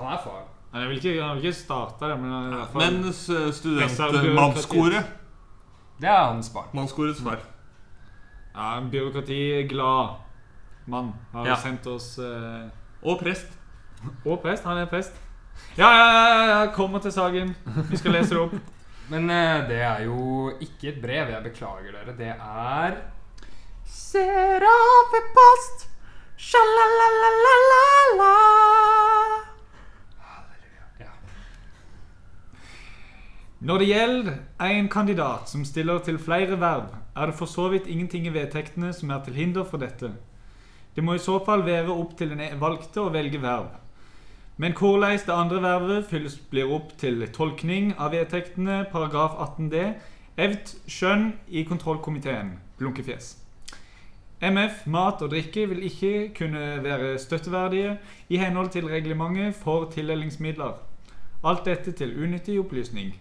[0.00, 0.42] Han er far.
[0.74, 2.90] Han vil ikke, han vil ikke starte det, men han er far.
[2.90, 5.16] Men s- studentmannskoret.
[6.02, 6.74] Det er hans barn.
[6.74, 7.38] Mannskorets far.
[8.60, 10.14] Ja, en byråkratiglad
[10.90, 11.56] mann har Ja.
[11.56, 12.68] sendt oss eh,
[13.02, 13.46] Og prest.
[14.28, 14.64] Og prest.
[14.68, 15.12] Han er prest.
[15.78, 17.54] Ja, ja, ja, ja, kommer til saken.
[17.90, 18.54] Vi skal lese det opp.
[19.12, 21.28] Men eh, det er jo ikke et brev.
[21.32, 22.16] Jeg beklager dere.
[22.18, 22.96] Det er
[23.90, 25.88] Serapepost,
[26.38, 28.34] sjalalalalala.
[31.00, 31.10] Ja.
[33.60, 34.32] Når det gjelder
[34.70, 36.86] en kandidat som stiller til flere verv,
[37.16, 40.12] er det for så vidt ingenting i vedtektene som er til hinder for dette.
[40.96, 43.68] Det må i så fall være opp til den valgte å velge verv.
[44.60, 49.94] Men hvordan det andre vervet fylles blir opp til tolkning av vedtektene paragraf 18d,
[50.36, 53.36] evt skjønn i kontrollkomiteen, blunkefjes.
[54.40, 57.98] MF, mat og drikke vil ikke kunne være støtteverdige
[58.28, 60.78] i henhold til reglementet for tildelingsmidler.
[61.44, 63.14] Alt dette til unyttig opplysning.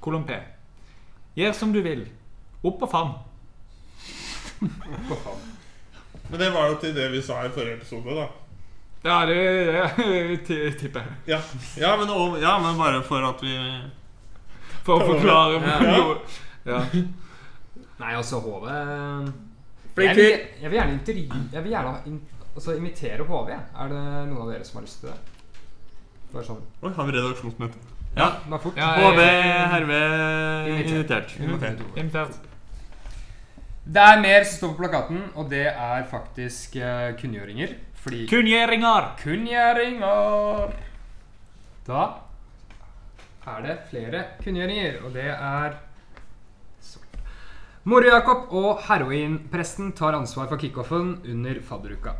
[0.00, 0.38] Kolon P.
[1.36, 2.08] Gjør som du vil.
[2.62, 3.12] Opp og fram.
[6.30, 8.28] Men det var jo til det vi sa i forrige episode, da.
[9.02, 9.38] Ja, det,
[10.46, 11.16] det tipper jeg.
[11.26, 11.40] Ja,
[11.80, 13.56] ja, men, og, ja men bare for at vi
[14.86, 16.04] For å forklare Ja.
[16.62, 16.78] Ja.
[17.98, 18.68] Nei, altså HV
[19.96, 20.44] Flink jeg, vil, fyr.
[20.62, 22.20] jeg vil gjerne intervjue Jeg vil gjerne in,
[22.54, 23.50] altså, invitere HV.
[23.50, 25.18] Er det noen av dere som har lyst til det?
[26.32, 27.82] Bare sånn Oi, har vi redaksjonsmøte?
[28.14, 28.30] Ja.
[28.78, 29.20] Ja, HV
[29.74, 31.36] herved invitert.
[31.42, 31.84] Invitert.
[31.96, 32.51] Invitert.
[33.82, 37.74] Det er mer som står på plakaten, og det er faktisk eh, kunngjøringer.
[38.02, 39.08] Fordi Kunngjøringer.
[39.22, 40.76] Kunngjøringer!
[41.86, 42.02] Da
[43.50, 45.80] er det flere kunngjøringer, og det er
[47.82, 52.12] Moro-Jakob og heroinpresten tar ansvar for kickoffen under fadderuka.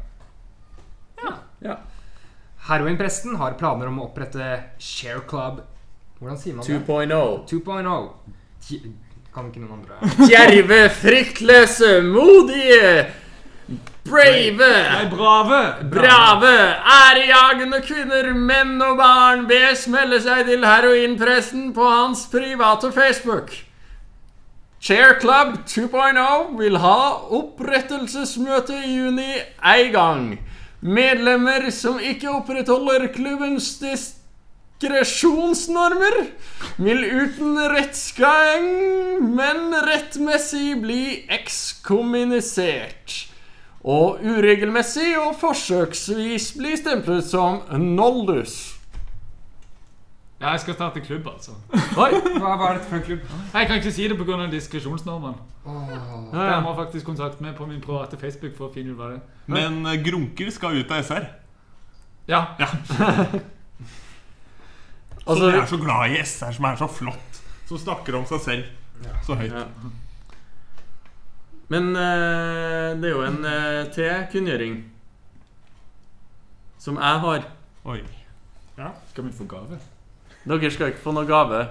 [1.22, 1.36] Ja.
[1.62, 1.76] ja.
[2.66, 4.48] Heroinpresten har planer om å opprette
[4.82, 5.62] Share Club
[6.18, 6.82] Hvordan sier man det?
[7.50, 8.90] 2.0.
[9.33, 9.35] 2.0.
[9.35, 13.07] Kan ikke noen andre Djerve, fryktløse, modige,
[14.05, 15.61] brave, Nei, brave.
[15.93, 16.55] brave,
[16.93, 23.55] ærejagende kvinner, menn og barn bes melde seg til heroinpressen på hans private Facebook.
[24.83, 26.97] Chair Club 2.0 vil ha
[27.39, 30.24] opprettelsesmøte i juni en gang.
[30.83, 33.68] Medlemmer som ikke opprettholder klubbens
[34.83, 36.26] diskresjonsnormer,
[36.76, 38.64] vil uten rettsgang,
[39.35, 43.28] men rettmessig bli ekskommunisert.
[43.83, 48.78] Og uregelmessig og forsøksvis bli stemplet som noldus.
[50.43, 51.55] Ja, jeg skal starte klubb, altså.
[52.03, 52.11] Oi!
[52.43, 53.26] Hva, hva er dette for en klubb?
[53.55, 54.47] Jeg kan ikke si det pga.
[54.51, 55.35] diskresjonsnormen.
[55.66, 59.12] Ja, Jeg må faktisk kontakte meg på min private Facebook for å finne ut hva
[59.12, 59.26] det er.
[59.47, 61.28] Men eh, grunker skal ut av SR.
[62.26, 62.47] Ja.
[62.59, 62.66] Ja.
[65.23, 67.43] Som Altså- er så glad i SR, som er så flott.
[67.68, 68.64] Som snakker om seg selv
[69.27, 69.53] så høyt.
[69.53, 69.64] Ja.
[71.68, 74.85] Men eh, det er jo en eh, til kunngjøring
[76.79, 77.47] som jeg har.
[77.85, 78.01] Oi.
[79.12, 79.79] Skal vi få gave?
[80.45, 81.62] Dere skal ikke få noe gave.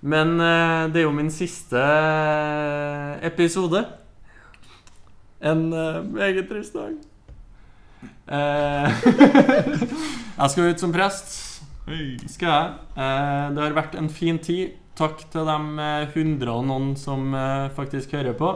[0.00, 3.82] Men eh, det er jo min siste eh, episode.
[5.42, 6.94] En eh, meget trist dag.
[8.28, 9.04] Eh,
[10.38, 11.36] jeg skal ut som prest.
[12.28, 12.72] Skal jeg.
[13.00, 14.76] Eh, det har vært en fin tid.
[14.98, 18.52] Takk til de eh, hundre og noen som eh, faktisk hører på.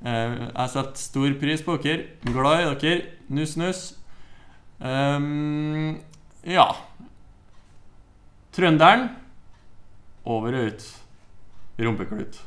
[0.00, 2.06] Jeg setter stor pris på dere.
[2.24, 3.02] Glad i dere.
[3.36, 3.82] Nuss, nuss.
[4.80, 5.98] Ehm,
[6.48, 6.64] ja.
[8.56, 9.10] Trønderen
[10.24, 10.86] over og ut.
[11.84, 12.40] Rumpeklut.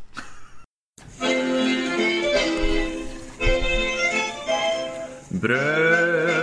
[5.43, 6.42] Brød,